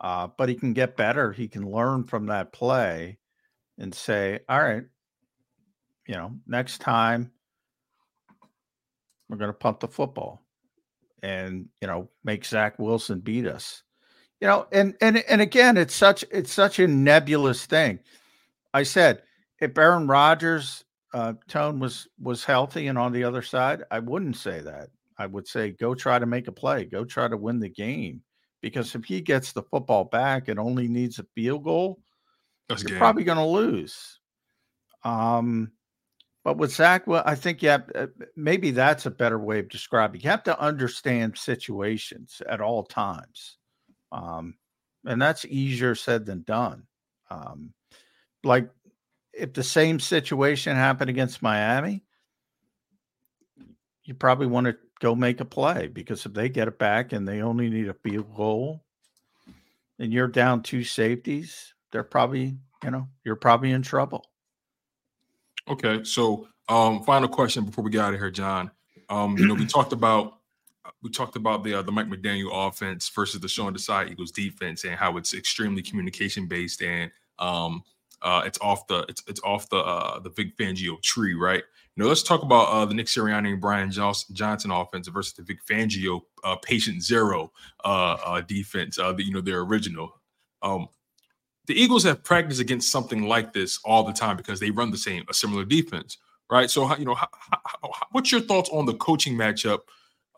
Uh, 0.00 0.28
but 0.36 0.50
he 0.50 0.54
can 0.54 0.74
get 0.74 0.98
better. 0.98 1.32
He 1.32 1.48
can 1.48 1.70
learn 1.70 2.04
from 2.04 2.26
that 2.26 2.52
play 2.52 3.16
and 3.78 3.94
say, 3.94 4.40
all 4.50 4.60
right, 4.60 4.84
you 6.06 6.14
know, 6.14 6.32
next 6.46 6.82
time 6.82 7.32
we're 9.28 9.38
going 9.38 9.48
to 9.48 9.54
punt 9.54 9.80
the 9.80 9.88
football 9.88 10.43
and, 11.24 11.66
you 11.80 11.88
know, 11.88 12.10
make 12.22 12.44
Zach 12.44 12.78
Wilson 12.78 13.20
beat 13.20 13.46
us. 13.46 13.82
You 14.40 14.48
know, 14.48 14.66
and 14.72 14.94
and 15.00 15.24
and 15.28 15.40
again, 15.40 15.78
it's 15.78 15.94
such 15.94 16.22
it's 16.30 16.52
such 16.52 16.78
a 16.78 16.86
nebulous 16.86 17.64
thing. 17.64 17.98
I 18.74 18.82
said 18.82 19.22
if 19.58 19.78
Aaron 19.78 20.06
Rodgers 20.06 20.84
uh, 21.14 21.32
tone 21.48 21.78
was 21.78 22.08
was 22.20 22.44
healthy 22.44 22.88
and 22.88 22.98
on 22.98 23.12
the 23.12 23.24
other 23.24 23.40
side, 23.40 23.84
I 23.90 24.00
wouldn't 24.00 24.36
say 24.36 24.60
that. 24.60 24.90
I 25.16 25.26
would 25.26 25.48
say 25.48 25.70
go 25.70 25.94
try 25.94 26.18
to 26.18 26.26
make 26.26 26.46
a 26.46 26.52
play, 26.52 26.84
go 26.84 27.04
try 27.04 27.26
to 27.26 27.36
win 27.36 27.58
the 27.58 27.70
game. 27.70 28.20
Because 28.60 28.94
if 28.94 29.04
he 29.04 29.20
gets 29.20 29.52
the 29.52 29.62
football 29.62 30.04
back 30.04 30.48
and 30.48 30.58
only 30.58 30.88
needs 30.88 31.18
a 31.18 31.26
field 31.34 31.64
goal, 31.64 32.00
that's 32.68 32.82
you're 32.82 32.90
game. 32.90 32.98
probably 32.98 33.24
going 33.24 33.38
to 33.38 33.44
lose. 33.44 34.20
Um, 35.04 35.72
but 36.44 36.58
with 36.58 36.72
Zach, 36.72 37.06
well, 37.06 37.22
I 37.24 37.34
think 37.34 37.62
yeah, 37.62 37.78
uh, 37.94 38.08
maybe 38.36 38.70
that's 38.70 39.06
a 39.06 39.10
better 39.10 39.38
way 39.38 39.60
of 39.60 39.70
describing. 39.70 40.20
You 40.20 40.30
have 40.30 40.42
to 40.44 40.60
understand 40.60 41.38
situations 41.38 42.42
at 42.46 42.60
all 42.60 42.84
times, 42.84 43.56
um, 44.12 44.54
and 45.06 45.20
that's 45.20 45.46
easier 45.46 45.94
said 45.94 46.26
than 46.26 46.42
done. 46.42 46.84
Um, 47.30 47.72
like 48.44 48.68
if 49.32 49.54
the 49.54 49.62
same 49.62 49.98
situation 49.98 50.76
happened 50.76 51.10
against 51.10 51.42
Miami, 51.42 52.04
you 54.04 54.14
probably 54.14 54.46
want 54.46 54.66
to 54.66 54.76
go 55.00 55.14
make 55.14 55.40
a 55.40 55.44
play 55.46 55.88
because 55.88 56.26
if 56.26 56.34
they 56.34 56.48
get 56.50 56.68
it 56.68 56.78
back 56.78 57.12
and 57.12 57.26
they 57.26 57.40
only 57.40 57.70
need 57.70 57.88
a 57.88 57.94
field 57.94 58.34
goal, 58.36 58.84
and 59.98 60.12
you're 60.12 60.28
down 60.28 60.62
two 60.62 60.84
safeties, 60.84 61.72
they're 61.90 62.04
probably, 62.04 62.56
you 62.82 62.90
know, 62.90 63.08
you're 63.24 63.36
probably 63.36 63.70
in 63.70 63.82
trouble. 63.82 64.24
Okay, 65.68 66.04
so 66.04 66.46
um, 66.68 67.02
final 67.04 67.28
question 67.28 67.64
before 67.64 67.84
we 67.84 67.90
get 67.90 68.04
out 68.04 68.14
of 68.14 68.20
here, 68.20 68.30
John. 68.30 68.70
Um, 69.08 69.36
you 69.38 69.46
know, 69.46 69.54
we 69.54 69.66
talked 69.66 69.92
about 69.92 70.40
we 71.02 71.10
talked 71.10 71.36
about 71.36 71.64
the 71.64 71.74
uh, 71.74 71.82
the 71.82 71.92
Mike 71.92 72.08
McDaniel 72.08 72.68
offense 72.68 73.08
versus 73.08 73.40
the 73.40 73.48
Sean 73.48 73.74
Desai 73.74 74.10
Eagles 74.10 74.30
defense 74.30 74.84
and 74.84 74.94
how 74.94 75.16
it's 75.16 75.34
extremely 75.34 75.82
communication 75.82 76.46
based 76.46 76.82
and 76.82 77.10
um, 77.38 77.82
uh, 78.22 78.42
it's 78.46 78.58
off 78.60 78.86
the 78.86 79.04
it's 79.08 79.22
it's 79.26 79.40
off 79.42 79.68
the 79.68 79.76
uh, 79.76 80.18
the 80.20 80.30
Vic 80.30 80.56
Fangio 80.56 81.00
tree, 81.02 81.34
right? 81.34 81.62
You 81.96 82.02
know, 82.02 82.08
let's 82.08 82.22
talk 82.22 82.42
about 82.42 82.68
uh, 82.68 82.84
the 82.86 82.94
Nick 82.94 83.06
Sirianni 83.06 83.52
and 83.52 83.60
Brian 83.60 83.90
Jos- 83.90 84.26
Johnson 84.28 84.70
offense 84.70 85.06
versus 85.08 85.34
the 85.34 85.42
Vic 85.42 85.58
Fangio 85.68 86.22
uh, 86.42 86.56
patient 86.56 87.02
zero 87.02 87.52
uh, 87.84 88.16
uh, 88.24 88.40
defense. 88.40 88.96
The, 88.96 89.14
you 89.18 89.32
know, 89.32 89.40
their 89.40 89.60
original. 89.60 90.20
Um, 90.62 90.88
the 91.66 91.74
Eagles 91.74 92.04
have 92.04 92.22
practiced 92.22 92.60
against 92.60 92.90
something 92.90 93.22
like 93.22 93.52
this 93.52 93.78
all 93.84 94.04
the 94.04 94.12
time 94.12 94.36
because 94.36 94.60
they 94.60 94.70
run 94.70 94.90
the 94.90 94.98
same, 94.98 95.24
a 95.28 95.34
similar 95.34 95.64
defense, 95.64 96.18
right? 96.50 96.70
So, 96.70 96.94
you 96.96 97.04
know, 97.04 97.14
how, 97.14 97.28
how, 97.50 97.90
what's 98.12 98.30
your 98.30 98.42
thoughts 98.42 98.70
on 98.70 98.86
the 98.86 98.94
coaching 98.94 99.34
matchup 99.34 99.80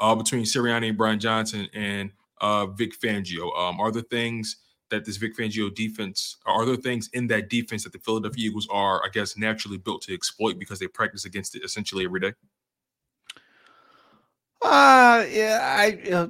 uh, 0.00 0.14
between 0.14 0.44
Sirianni 0.44 0.88
and 0.88 0.98
Brian 0.98 1.18
Johnson 1.18 1.68
and 1.74 2.12
uh, 2.40 2.66
Vic 2.66 2.98
Fangio? 3.00 3.56
Um, 3.58 3.80
are 3.80 3.90
there 3.90 4.02
things 4.02 4.56
that 4.90 5.04
this 5.04 5.16
Vic 5.16 5.36
Fangio 5.36 5.74
defense, 5.74 6.36
are 6.46 6.64
there 6.64 6.76
things 6.76 7.10
in 7.12 7.26
that 7.26 7.50
defense 7.50 7.82
that 7.82 7.92
the 7.92 7.98
Philadelphia 7.98 8.48
Eagles 8.48 8.68
are, 8.70 9.04
I 9.04 9.08
guess, 9.12 9.36
naturally 9.36 9.78
built 9.78 10.02
to 10.02 10.14
exploit 10.14 10.58
because 10.58 10.78
they 10.78 10.86
practice 10.86 11.24
against 11.24 11.56
it 11.56 11.64
essentially 11.64 12.04
every 12.04 12.20
day? 12.20 12.34
Uh 14.62 15.24
yeah, 15.30 15.60
I, 15.62 16.10
uh, 16.10 16.28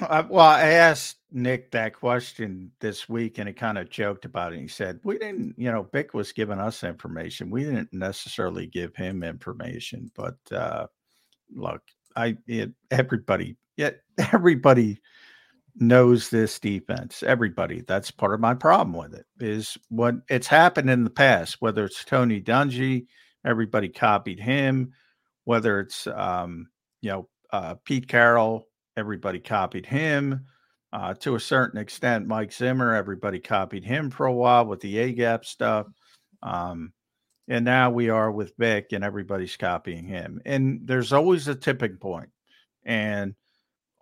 I 0.00 0.20
well, 0.22 0.46
I 0.46 0.62
asked 0.68 1.18
Nick 1.32 1.70
that 1.72 1.94
question 1.94 2.70
this 2.80 3.08
week, 3.08 3.38
and 3.38 3.48
he 3.48 3.54
kind 3.54 3.78
of 3.78 3.90
joked 3.90 4.24
about 4.24 4.52
it. 4.52 4.60
He 4.60 4.68
said, 4.68 5.00
"We 5.04 5.18
didn't, 5.18 5.54
you 5.58 5.70
know, 5.70 5.88
Vic 5.92 6.12
was 6.14 6.32
giving 6.32 6.58
us 6.58 6.84
information. 6.84 7.50
We 7.50 7.64
didn't 7.64 7.92
necessarily 7.92 8.66
give 8.66 8.94
him 8.94 9.22
information, 9.22 10.10
but 10.14 10.36
uh 10.52 10.86
look, 11.54 11.82
I 12.16 12.36
it, 12.46 12.72
everybody, 12.90 13.56
yet 13.76 14.00
everybody 14.32 15.00
knows 15.76 16.30
this 16.30 16.58
defense. 16.58 17.22
Everybody. 17.22 17.82
That's 17.86 18.10
part 18.10 18.34
of 18.34 18.40
my 18.40 18.54
problem 18.54 18.94
with 18.96 19.14
it. 19.14 19.26
Is 19.40 19.78
what 19.88 20.16
it's 20.28 20.46
happened 20.46 20.90
in 20.90 21.04
the 21.04 21.10
past. 21.10 21.56
Whether 21.60 21.84
it's 21.84 22.04
Tony 22.04 22.40
Dungy, 22.40 23.06
everybody 23.46 23.88
copied 23.88 24.40
him. 24.40 24.92
Whether 25.44 25.80
it's 25.80 26.06
um, 26.08 26.68
you 27.02 27.10
know 27.10 27.28
uh, 27.52 27.74
Pete 27.84 28.08
Carroll, 28.08 28.66
everybody 28.96 29.38
copied 29.38 29.86
him. 29.86 30.46
Uh, 30.92 31.14
to 31.14 31.36
a 31.36 31.40
certain 31.40 31.80
extent, 31.80 32.26
Mike 32.26 32.52
Zimmer, 32.52 32.94
everybody 32.94 33.38
copied 33.38 33.84
him 33.84 34.10
for 34.10 34.26
a 34.26 34.32
while 34.32 34.66
with 34.66 34.80
the 34.80 34.98
A 34.98 35.12
gap 35.12 35.44
stuff. 35.44 35.86
Um, 36.42 36.92
and 37.48 37.64
now 37.64 37.90
we 37.90 38.10
are 38.10 38.30
with 38.30 38.56
Vic, 38.58 38.88
and 38.92 39.02
everybody's 39.02 39.56
copying 39.56 40.04
him. 40.04 40.40
And 40.44 40.80
there's 40.84 41.12
always 41.12 41.48
a 41.48 41.54
tipping 41.54 41.96
point, 41.96 42.30
and 42.84 43.34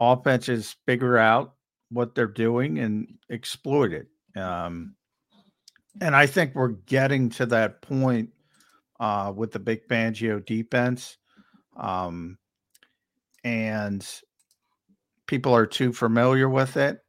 offenses 0.01 0.77
figure 0.87 1.17
out 1.17 1.55
what 1.91 2.15
they're 2.15 2.27
doing 2.27 2.79
and 2.79 3.19
exploit 3.31 3.93
it. 3.93 4.09
Um, 4.41 4.95
and 6.01 6.15
I 6.15 6.27
think 6.27 6.55
we're 6.55 6.69
getting 6.69 7.31
to 7.31 7.47
that 7.47 7.83
point 7.83 8.31
uh, 8.99 9.33
with 9.35 9.53
the 9.53 9.59
Vic 9.59 9.89
Fangio 9.89 10.45
defense. 10.45 11.17
Um, 11.77 12.39
and 13.45 14.07
people 15.27 15.55
are 15.55 15.67
too 15.67 15.93
familiar 15.93 16.49
with 16.49 16.77
it. 16.77 17.01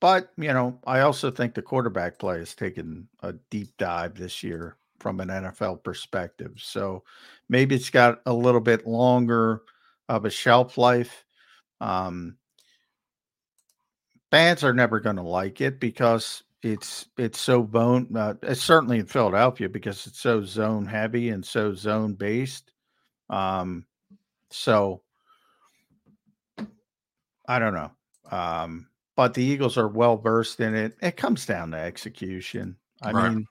But, 0.00 0.30
you 0.36 0.52
know, 0.52 0.78
I 0.86 1.00
also 1.00 1.30
think 1.30 1.54
the 1.54 1.62
quarterback 1.62 2.18
play 2.18 2.38
has 2.38 2.54
taken 2.54 3.08
a 3.22 3.32
deep 3.50 3.76
dive 3.78 4.14
this 4.14 4.42
year 4.42 4.76
from 5.00 5.20
an 5.20 5.28
NFL 5.28 5.82
perspective. 5.82 6.52
So 6.58 7.02
maybe 7.48 7.74
it's 7.74 7.90
got 7.90 8.20
a 8.26 8.32
little 8.32 8.60
bit 8.60 8.86
longer 8.86 9.62
of 10.08 10.24
a 10.24 10.30
shelf 10.30 10.76
life. 10.76 11.24
Um, 11.80 12.36
fans 14.30 14.64
are 14.64 14.74
never 14.74 15.00
going 15.00 15.16
to 15.16 15.22
like 15.22 15.60
it 15.60 15.80
because 15.80 16.42
it's 16.62 17.06
it's 17.16 17.40
so 17.40 17.62
bone. 17.62 18.14
Uh, 18.14 18.34
it's 18.42 18.62
certainly 18.62 18.98
in 18.98 19.06
Philadelphia 19.06 19.68
because 19.68 20.06
it's 20.06 20.20
so 20.20 20.42
zone 20.44 20.86
heavy 20.86 21.30
and 21.30 21.44
so 21.44 21.74
zone 21.74 22.14
based. 22.14 22.72
Um, 23.30 23.86
so 24.50 25.02
I 27.48 27.58
don't 27.58 27.74
know. 27.74 27.90
Um, 28.30 28.88
but 29.16 29.34
the 29.34 29.42
Eagles 29.42 29.78
are 29.78 29.88
well 29.88 30.16
versed 30.16 30.60
in 30.60 30.74
it. 30.74 30.96
It 31.00 31.16
comes 31.16 31.46
down 31.46 31.70
to 31.70 31.78
execution. 31.78 32.76
I 33.02 33.12
Right. 33.12 33.30
mean, 33.30 33.46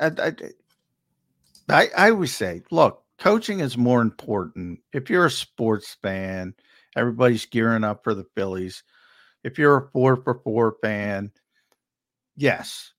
I, 0.00 0.06
I, 0.18 0.32
I, 1.68 1.88
I 1.96 2.10
always 2.10 2.34
say, 2.34 2.62
look, 2.70 3.02
coaching 3.18 3.60
is 3.60 3.76
more 3.76 4.02
important. 4.02 4.80
If 4.92 5.10
you're 5.10 5.26
a 5.26 5.30
sports 5.30 5.96
fan, 6.02 6.54
everybody's 6.96 7.46
gearing 7.46 7.84
up 7.84 8.04
for 8.04 8.14
the 8.14 8.26
Phillies. 8.36 8.82
If 9.42 9.58
you're 9.58 9.76
a 9.76 9.90
four 9.90 10.16
for 10.16 10.40
four 10.44 10.76
fan, 10.82 11.32
yes, 12.36 12.92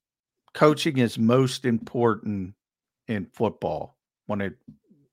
coaching 0.54 0.98
is 0.98 1.18
most 1.18 1.66
important 1.66 2.56
in 3.08 3.28
football 3.34 3.98
when 4.26 4.42
it 4.42 4.56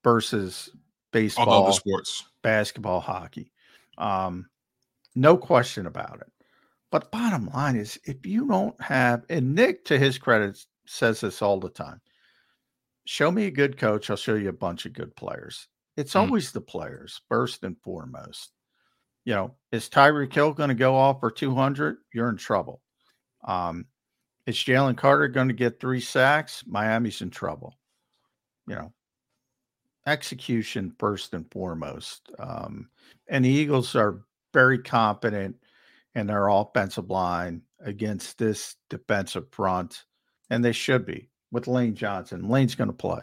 versus 0.03 0.71
baseball, 1.13 1.49
All 1.49 1.65
other 1.65 1.73
sports, 1.73 2.25
basketball, 2.43 3.01
hockey. 3.01 3.53
Um, 3.99 4.49
no 5.15 5.37
question 5.37 5.87
about 5.87 6.21
it. 6.21 6.33
But 6.91 7.11
bottom 7.11 7.49
line 7.55 7.77
is, 7.77 7.99
if 8.05 8.27
you 8.27 8.49
don't 8.49 8.81
have, 8.83 9.25
and 9.29 9.55
Nick, 9.55 9.85
to 9.87 9.99
his 9.99 10.19
credit, 10.19 10.59
says 10.87 11.21
this 11.21 11.43
all 11.43 11.61
the 11.61 11.71
time 11.71 12.01
show 13.11 13.31
me 13.31 13.47
a 13.47 13.51
good 13.51 13.77
coach, 13.77 14.09
I'll 14.09 14.17
show 14.17 14.35
you 14.35 14.51
a 14.51 14.53
bunch 14.53 14.87
of 14.87 14.93
good 14.93 15.15
players. 15.17 15.67
It's 15.97 16.13
mm. 16.13 16.21
always 16.21 16.53
the 16.53 16.61
players, 16.61 17.21
first 17.29 17.65
and 17.65 17.77
foremost. 17.83 18.53
You 19.25 19.35
know, 19.35 19.57
is 19.73 19.89
Tyreek 19.89 20.33
Hill 20.33 20.53
going 20.53 20.69
to 20.69 20.75
go 20.75 20.95
off 20.95 21.19
for 21.19 21.31
200? 21.31 21.97
You're 22.15 22.29
in 22.29 22.37
trouble. 22.37 22.81
Um, 23.45 23.87
is 24.47 24.57
Jalen 24.57 24.97
Carter 24.97 25.27
going 25.27 25.49
to 25.49 25.55
get 25.55 25.81
three 25.81 26.01
sacks? 26.01 26.63
Miami's 26.67 27.21
in 27.21 27.31
trouble. 27.31 27.77
You 28.69 28.77
know, 28.77 28.93
execution 30.07 30.95
first 30.99 31.35
and 31.35 31.51
foremost. 31.51 32.31
Um, 32.39 32.89
and 33.29 33.45
the 33.45 33.49
Eagles 33.49 33.95
are 33.95 34.23
very 34.53 34.79
competent 34.79 35.57
in 36.15 36.27
their 36.27 36.49
offensive 36.49 37.11
line 37.11 37.63
against 37.81 38.39
this 38.39 38.77
defensive 38.89 39.47
front, 39.51 40.05
and 40.51 40.65
they 40.65 40.73
should 40.73 41.07
be 41.07 41.29
with 41.53 41.69
Lane 41.69 41.95
Johnson. 41.95 42.49
Lane's 42.49 42.75
going 42.75 42.91
to 42.91 42.97
play. 42.97 43.21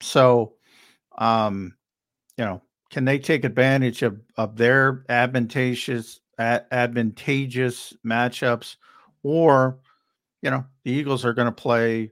So, 0.00 0.54
um, 1.18 1.76
you 2.36 2.44
know, 2.44 2.62
can 2.90 3.04
they 3.04 3.18
take 3.18 3.44
advantage 3.44 4.02
of 4.02 4.20
of 4.36 4.56
their 4.56 5.04
advantageous 5.08 6.20
advantageous 6.38 7.94
matchups, 8.04 8.76
or 9.22 9.78
you 10.42 10.50
know, 10.50 10.64
the 10.84 10.92
Eagles 10.92 11.24
are 11.24 11.32
going 11.32 11.46
to 11.46 11.52
play 11.52 12.10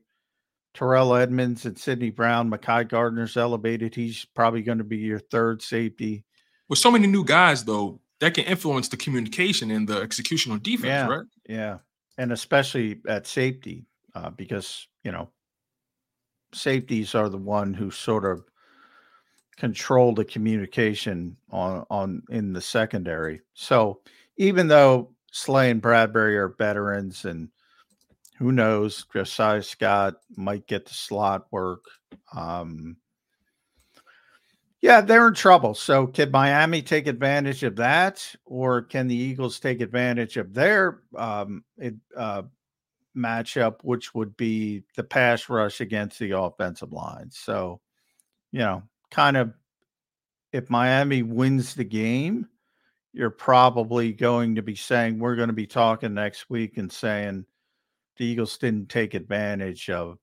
Terrell 0.75 1.15
Edmunds 1.15 1.67
and 1.67 1.79
Sydney 1.79 2.11
Brown. 2.11 2.51
Mekhi 2.51 2.89
Garner's 2.89 3.37
elevated. 3.37 3.95
He's 3.95 4.25
probably 4.35 4.63
going 4.63 4.79
to 4.79 4.85
be 4.85 4.99
your 4.99 5.19
third 5.19 5.63
safety. 5.63 6.25
With 6.69 6.79
so 6.79 6.91
many 6.91 7.07
new 7.07 7.25
guys, 7.25 7.65
though, 7.65 8.01
that 8.21 8.35
can 8.35 8.45
influence 8.45 8.89
the 8.89 8.97
communication 8.97 9.71
and 9.71 9.89
the 9.89 10.01
execution 10.01 10.53
on 10.53 10.61
defense, 10.63 10.87
yeah, 10.87 11.07
right? 11.07 11.27
Yeah, 11.49 11.79
and 12.17 12.33
especially 12.33 13.01
at 13.07 13.27
safety, 13.27 13.85
uh, 14.15 14.31
because 14.31 14.87
you 15.03 15.13
know 15.13 15.29
safeties 16.55 17.15
are 17.15 17.29
the 17.29 17.39
one 17.39 17.75
who 17.75 17.91
sort 17.91 18.25
of 18.25 18.45
control 19.57 20.15
the 20.15 20.25
communication 20.25 21.37
on 21.51 21.85
on 21.91 22.23
in 22.31 22.53
the 22.53 22.61
secondary. 22.61 23.41
So 23.55 24.01
even 24.37 24.69
though 24.69 25.15
Slay 25.33 25.71
and 25.71 25.83
Bradberry 25.83 26.37
are 26.37 26.55
veterans 26.57 27.25
and 27.25 27.49
who 28.43 28.53
knows, 28.53 29.07
Josiah 29.13 29.63
Scott 29.63 30.17
might 30.37 30.67
get 30.67 30.85
the 30.87 30.95
slot 30.95 31.47
work. 31.51 31.85
Um, 32.35 32.97
yeah, 34.81 35.01
they're 35.01 35.29
in 35.29 35.35
trouble. 35.35 35.75
So, 35.75 36.09
can 36.09 36.31
Miami 36.33 36.83
take 36.83 37.07
advantage 37.07 37.63
of 37.63 37.77
that, 37.77 38.35
or 38.45 38.83
can 38.83 39.07
the 39.07 39.15
Eagles 39.15 39.61
take 39.61 39.81
advantage 39.81 40.37
of 40.37 40.53
their 40.53 41.03
um, 41.17 41.63
it, 41.79 41.95
uh, 42.17 42.43
matchup, 43.17 43.77
which 43.83 44.15
would 44.15 44.37
be 44.37 44.83
the 44.97 45.05
pass 45.05 45.49
rush 45.49 45.81
against 45.81 46.19
the 46.19 46.37
offensive 46.37 46.93
line. 46.93 47.31
So, 47.31 47.81
you 48.51 48.61
know, 48.61 48.83
kind 49.11 49.37
of 49.37 49.53
if 50.53 50.69
Miami 50.71 51.23
wins 51.23 51.75
the 51.75 51.85
game, 51.85 52.49
you're 53.13 53.31
probably 53.31 54.13
going 54.13 54.55
to 54.55 54.63
be 54.63 54.75
saying, 54.75 55.19
we're 55.19 55.37
going 55.37 55.49
to 55.49 55.55
be 55.55 55.67
talking 55.67 56.15
next 56.15 56.49
week 56.51 56.79
and 56.79 56.91
saying 56.91 57.45
the 58.17 58.25
Eagles 58.27 58.59
didn't 58.59 58.89
take 58.89 59.15
advantage 59.15 59.91
of 59.91 60.19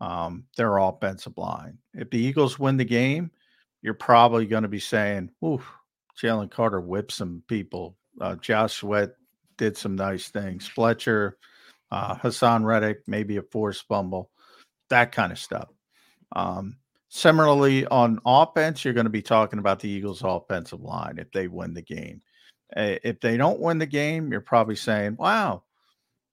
um, 0.00 0.44
their 0.56 0.78
offensive 0.78 1.38
line. 1.38 1.78
If 1.94 2.10
the 2.10 2.18
Eagles 2.18 2.58
win 2.58 2.76
the 2.76 2.84
game, 2.84 3.30
you're 3.82 3.94
probably 3.94 4.46
going 4.46 4.64
to 4.64 4.68
be 4.68 4.80
saying, 4.80 5.30
ooh, 5.44 5.62
Jalen 6.20 6.50
Carter 6.50 6.80
whipped 6.80 7.12
some 7.12 7.42
people. 7.48 7.96
Uh, 8.20 8.36
Josh 8.36 8.74
Sweat 8.74 9.10
did 9.56 9.76
some 9.76 9.96
nice 9.96 10.28
things. 10.28 10.66
Fletcher, 10.66 11.38
uh, 11.90 12.16
Haason 12.16 12.64
Reddick, 12.64 13.02
maybe 13.06 13.36
a 13.36 13.42
forced 13.42 13.86
fumble, 13.86 14.30
that 14.90 15.12
kind 15.12 15.32
of 15.32 15.38
stuff. 15.38 15.68
Um, 16.34 16.78
similarly, 17.08 17.86
on 17.86 18.20
offense, 18.24 18.84
you're 18.84 18.94
going 18.94 19.06
to 19.06 19.10
be 19.10 19.22
talking 19.22 19.58
about 19.58 19.80
the 19.80 19.88
Eagles' 19.88 20.22
offensive 20.24 20.80
line 20.80 21.18
if 21.18 21.30
they 21.32 21.48
win 21.48 21.74
the 21.74 21.82
game. 21.82 22.22
Uh, 22.74 22.96
if 23.04 23.20
they 23.20 23.36
don't 23.36 23.60
win 23.60 23.78
the 23.78 23.86
game, 23.86 24.32
you're 24.32 24.40
probably 24.40 24.76
saying, 24.76 25.16
wow, 25.18 25.62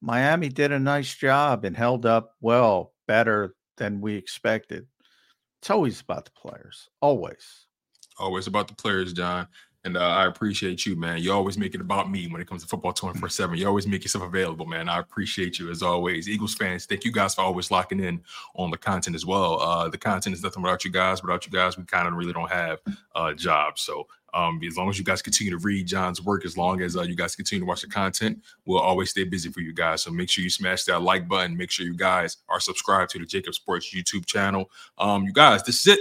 Miami 0.02 0.50
did 0.50 0.72
a 0.72 0.80
nice 0.80 1.14
job 1.14 1.66
and 1.66 1.76
held 1.76 2.06
up 2.06 2.36
well, 2.42 2.94
better 3.08 3.56
than 3.78 4.02
we 4.02 4.16
expected. 4.16 4.88
It's 5.62 5.70
always 5.70 6.00
about 6.00 6.26
the 6.26 6.32
players, 6.32 6.90
always. 7.02 7.68
Always 8.18 8.48
about 8.48 8.68
the 8.68 8.76
players, 8.76 9.14
John. 9.14 9.48
And 9.86 9.96
uh, 9.96 10.02
I 10.02 10.26
appreciate 10.26 10.86
you, 10.86 10.98
man. 10.98 11.20
You 11.20 11.32
always 11.32 11.58
make 11.58 11.74
it 11.74 11.80
about 11.80 12.12
me 12.12 12.28
when 12.28 12.42
it 12.42 12.48
comes 12.48 12.64
to 12.64 12.68
football 12.68 12.92
24 12.92 13.30
7. 13.30 13.58
You 13.58 13.68
always 13.68 13.88
make 13.88 14.04
yourself 14.04 14.26
available, 14.26 14.66
man. 14.66 14.90
I 14.90 15.00
appreciate 15.00 15.58
you 15.58 15.72
as 15.72 15.82
always. 15.82 16.28
Eagles 16.28 16.54
fans, 16.54 16.86
thank 16.86 17.06
you 17.06 17.12
guys 17.12 17.36
for 17.36 17.42
always 17.42 17.72
locking 17.72 18.02
in 18.02 18.22
on 18.56 18.72
the 18.72 18.78
content 18.78 19.16
as 19.16 19.26
well. 19.26 19.60
Uh, 19.62 19.88
the 19.88 19.98
content 19.98 20.36
is 20.36 20.44
nothing 20.44 20.62
without 20.62 20.84
you 20.84 20.92
guys. 20.92 21.22
Without 21.22 21.46
you 21.46 21.52
guys, 21.52 21.78
we 21.78 21.86
kind 21.86 22.08
of 22.08 22.14
really 22.14 22.34
don't 22.34 22.52
have 22.52 22.80
a 23.16 23.34
job. 23.34 23.80
So 23.80 24.08
um, 24.34 24.60
as 24.68 24.78
long 24.78 24.90
as 24.90 25.00
you 25.00 25.06
guys 25.06 25.22
continue 25.22 25.52
to 25.52 25.58
read 25.58 25.88
John's 25.88 26.22
work, 26.22 26.46
as 26.46 26.58
long 26.58 26.82
as 26.82 26.98
uh, 26.98 27.04
you 27.04 27.16
guys 27.16 27.36
continue 27.36 27.62
to 27.62 27.66
watch 27.66 27.82
the 27.82 27.88
content, 27.88 28.44
we'll 28.66 28.80
always 28.80 29.12
stay 29.12 29.24
busy 29.24 29.50
for 29.50 29.62
you 29.62 29.74
guys. 29.74 30.04
So 30.04 30.12
make 30.12 30.30
sure 30.30 30.44
you 30.44 30.50
smash 30.50 30.84
that 30.86 31.02
like 31.02 31.28
button. 31.28 31.56
Make 31.56 31.72
sure 31.72 31.86
you 31.86 31.96
guys 31.96 32.38
are 32.50 32.60
subscribed 32.60 33.12
to 33.12 33.20
the 33.20 33.26
JAKIB 33.26 33.54
Sports 33.54 33.96
YouTube 33.96 34.26
channel. 34.26 34.70
Um, 34.98 35.24
you 35.24 35.32
guys, 35.32 35.64
this 35.64 35.88
is 35.88 35.98
it 35.98 36.00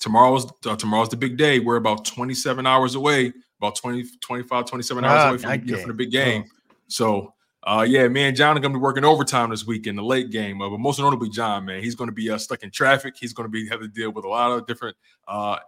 tomorrow's 0.00 0.46
uh, 0.66 0.76
tomorrow's 0.76 1.08
the 1.08 1.16
big 1.16 1.36
day. 1.36 1.60
We're 1.60 1.76
about 1.76 2.04
27 2.04 2.66
hours 2.66 2.94
away, 2.94 3.32
about 3.58 3.76
20, 3.76 4.04
25, 4.20 4.64
27 4.66 5.04
hours 5.04 5.30
away 5.30 5.38
from, 5.38 5.68
you 5.68 5.74
know, 5.76 5.80
from 5.80 5.88
the 5.88 5.94
big 5.94 6.10
game. 6.10 6.44
Oh. 6.46 6.50
So 6.88 7.34
uh, 7.62 7.84
yeah, 7.86 8.08
me 8.08 8.22
and 8.22 8.36
John 8.36 8.56
are 8.56 8.60
gonna 8.60 8.74
be 8.74 8.80
working 8.80 9.04
overtime 9.04 9.50
this 9.50 9.66
week 9.66 9.86
in 9.86 9.94
the 9.94 10.02
late 10.02 10.30
game. 10.30 10.62
Uh, 10.62 10.70
but 10.70 10.80
most 10.80 10.98
notably, 10.98 11.28
John, 11.28 11.66
man, 11.66 11.82
he's 11.82 11.94
gonna 11.94 12.12
be 12.12 12.30
uh, 12.30 12.38
stuck 12.38 12.62
in 12.62 12.70
traffic. 12.70 13.14
He's 13.18 13.34
gonna 13.34 13.50
be 13.50 13.68
have 13.68 13.80
to 13.80 13.88
deal 13.88 14.10
with 14.10 14.24
a 14.24 14.28
lot 14.28 14.50
of 14.52 14.66
different 14.66 14.96
uh, 15.28 15.58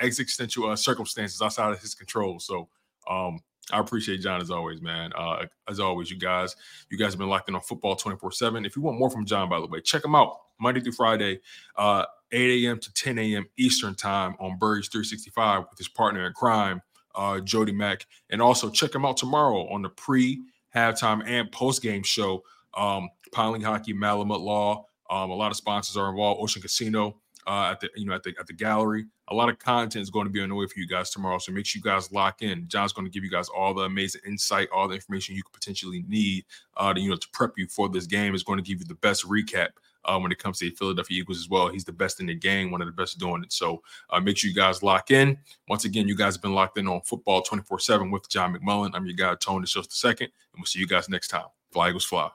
existential 0.00 0.68
uh, 0.68 0.76
circumstances 0.76 1.40
outside 1.40 1.72
of 1.72 1.80
his 1.80 1.94
control. 1.94 2.40
So 2.40 2.68
um, 3.08 3.38
I 3.70 3.78
appreciate 3.78 4.20
John 4.20 4.40
as 4.40 4.50
always, 4.50 4.82
man. 4.82 5.12
Uh, 5.14 5.46
as 5.68 5.78
always, 5.78 6.10
you 6.10 6.18
guys, 6.18 6.56
you 6.90 6.98
guys 6.98 7.12
have 7.12 7.18
been 7.18 7.28
locked 7.28 7.48
in 7.48 7.54
on 7.54 7.60
football 7.60 7.94
24 7.94 8.32
7. 8.32 8.64
If 8.64 8.74
you 8.74 8.82
want 8.82 8.98
more 8.98 9.10
from 9.10 9.24
John, 9.24 9.48
by 9.48 9.60
the 9.60 9.66
way, 9.66 9.80
check 9.80 10.04
him 10.04 10.16
out 10.16 10.38
Monday 10.58 10.80
through 10.80 10.92
Friday. 10.92 11.40
Uh, 11.76 12.04
8 12.32 12.64
a.m. 12.64 12.78
to 12.78 12.92
10 12.92 13.18
a.m. 13.18 13.46
Eastern 13.56 13.94
time 13.94 14.34
on 14.38 14.58
Birds 14.58 14.88
365 14.88 15.64
with 15.70 15.78
his 15.78 15.88
partner 15.88 16.26
in 16.26 16.32
crime, 16.32 16.82
uh, 17.14 17.40
Jody 17.40 17.72
Mack. 17.72 18.06
And 18.30 18.42
also 18.42 18.70
check 18.70 18.94
him 18.94 19.04
out 19.04 19.16
tomorrow 19.16 19.68
on 19.68 19.82
the 19.82 19.88
pre, 19.88 20.42
halftime, 20.74 21.22
and 21.26 21.50
post 21.52 21.82
game 21.82 22.02
show. 22.02 22.42
Um, 22.74 23.08
Piling 23.32 23.62
Hockey, 23.62 23.94
Malamut 23.94 24.40
Law. 24.40 24.86
Um, 25.10 25.30
a 25.30 25.34
lot 25.34 25.50
of 25.50 25.56
sponsors 25.56 25.96
are 25.96 26.10
involved. 26.10 26.40
Ocean 26.42 26.62
Casino 26.62 27.16
uh, 27.48 27.70
at 27.72 27.80
the 27.80 27.88
you 27.96 28.04
know 28.04 28.12
at 28.12 28.22
the 28.22 28.34
at 28.38 28.46
the 28.46 28.52
gallery. 28.52 29.06
A 29.28 29.34
lot 29.34 29.48
of 29.48 29.58
content 29.58 30.02
is 30.02 30.10
going 30.10 30.26
to 30.26 30.30
be 30.30 30.40
on 30.40 30.48
the 30.48 30.54
way 30.54 30.66
for 30.66 30.78
you 30.78 30.86
guys 30.86 31.10
tomorrow. 31.10 31.38
So 31.38 31.52
make 31.52 31.66
sure 31.66 31.80
you 31.80 31.82
guys 31.82 32.12
lock 32.12 32.42
in. 32.42 32.66
John's 32.68 32.92
going 32.92 33.06
to 33.06 33.10
give 33.10 33.24
you 33.24 33.30
guys 33.30 33.48
all 33.48 33.74
the 33.74 33.82
amazing 33.82 34.22
insight, 34.26 34.68
all 34.72 34.88
the 34.88 34.94
information 34.94 35.34
you 35.34 35.42
could 35.42 35.52
potentially 35.52 36.04
need 36.06 36.44
uh, 36.76 36.92
to 36.92 37.00
you 37.00 37.10
know 37.10 37.16
to 37.16 37.28
prep 37.32 37.52
you 37.56 37.66
for 37.66 37.88
this 37.88 38.06
game. 38.06 38.34
Is 38.34 38.42
going 38.42 38.58
to 38.58 38.62
give 38.62 38.80
you 38.80 38.86
the 38.86 38.94
best 38.94 39.26
recap 39.26 39.70
uh, 40.04 40.18
when 40.18 40.32
it 40.32 40.38
comes 40.38 40.58
to 40.58 40.66
the 40.66 40.74
Philadelphia 40.74 41.20
Eagles 41.20 41.38
as 41.38 41.48
well. 41.48 41.68
He's 41.68 41.84
the 41.84 41.92
best 41.92 42.20
in 42.20 42.26
the 42.26 42.34
game, 42.34 42.70
one 42.70 42.80
of 42.80 42.86
the 42.86 42.92
best 42.92 43.18
doing 43.18 43.42
it. 43.42 43.52
So 43.52 43.82
uh, 44.10 44.20
make 44.20 44.36
sure 44.36 44.48
you 44.48 44.54
guys 44.54 44.82
lock 44.82 45.10
in. 45.10 45.38
Once 45.68 45.84
again, 45.84 46.08
you 46.08 46.16
guys 46.16 46.34
have 46.34 46.42
been 46.42 46.54
locked 46.54 46.78
in 46.78 46.88
on 46.88 47.00
football 47.02 47.42
24 47.42 47.78
7 47.80 48.10
with 48.10 48.28
John 48.28 48.54
McMullen. 48.54 48.90
I'm 48.94 49.06
your 49.06 49.16
guy, 49.16 49.34
Tony 49.36 49.66
just 49.66 49.90
the 49.90 49.96
second, 49.96 50.26
and 50.26 50.60
we'll 50.60 50.66
see 50.66 50.78
you 50.78 50.86
guys 50.86 51.08
next 51.08 51.28
time. 51.28 51.46
Fly 51.72 51.90
Eagles 51.90 52.04
Fly. 52.04 52.30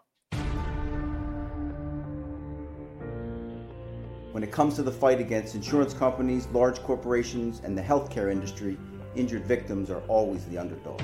When 4.31 4.43
it 4.43 4.51
comes 4.51 4.75
to 4.75 4.83
the 4.83 4.91
fight 4.91 5.19
against 5.19 5.53
insurance 5.53 5.93
companies, 5.93 6.47
large 6.47 6.81
corporations, 6.81 7.61
and 7.63 7.77
the 7.77 7.83
healthcare 7.83 8.31
industry, 8.31 8.77
injured 9.15 9.45
victims 9.45 9.91
are 9.91 10.01
always 10.07 10.43
the 10.45 10.57
underdog. 10.57 11.01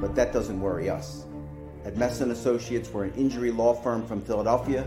But 0.00 0.14
that 0.14 0.32
doesn't 0.32 0.60
worry 0.60 0.88
us. 0.88 1.26
At 1.84 1.96
Messa 1.96 2.28
Associates, 2.28 2.88
we're 2.90 3.04
an 3.04 3.14
injury 3.14 3.50
law 3.50 3.74
firm 3.74 4.06
from 4.06 4.22
Philadelphia 4.22 4.84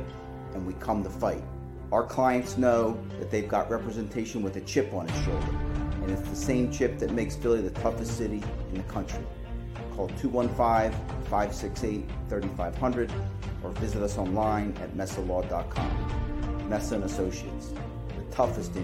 and 0.55 0.65
we 0.65 0.73
come 0.73 1.03
to 1.03 1.09
fight. 1.09 1.43
Our 1.91 2.03
clients 2.03 2.57
know 2.57 2.99
that 3.19 3.29
they've 3.29 3.47
got 3.47 3.69
representation 3.69 4.41
with 4.41 4.55
a 4.55 4.61
chip 4.61 4.91
on 4.93 5.07
its 5.07 5.23
shoulder, 5.23 5.51
and 6.01 6.09
it's 6.09 6.27
the 6.27 6.35
same 6.35 6.71
chip 6.71 6.97
that 6.99 7.11
makes 7.11 7.35
Philly 7.35 7.61
the 7.61 7.69
toughest 7.69 8.17
city 8.17 8.43
in 8.69 8.75
the 8.75 8.83
country. 8.83 9.23
Call 9.95 10.07
215 10.19 10.91
568 11.29 12.09
3500 12.27 13.13
or 13.63 13.71
visit 13.71 14.01
us 14.01 14.17
online 14.17 14.75
at 14.81 14.91
messalaw.com. 14.95 16.69
Messa 16.69 16.95
and 16.95 17.03
Associates, 17.03 17.73
the 18.17 18.35
toughest 18.35 18.75
in 18.75 18.83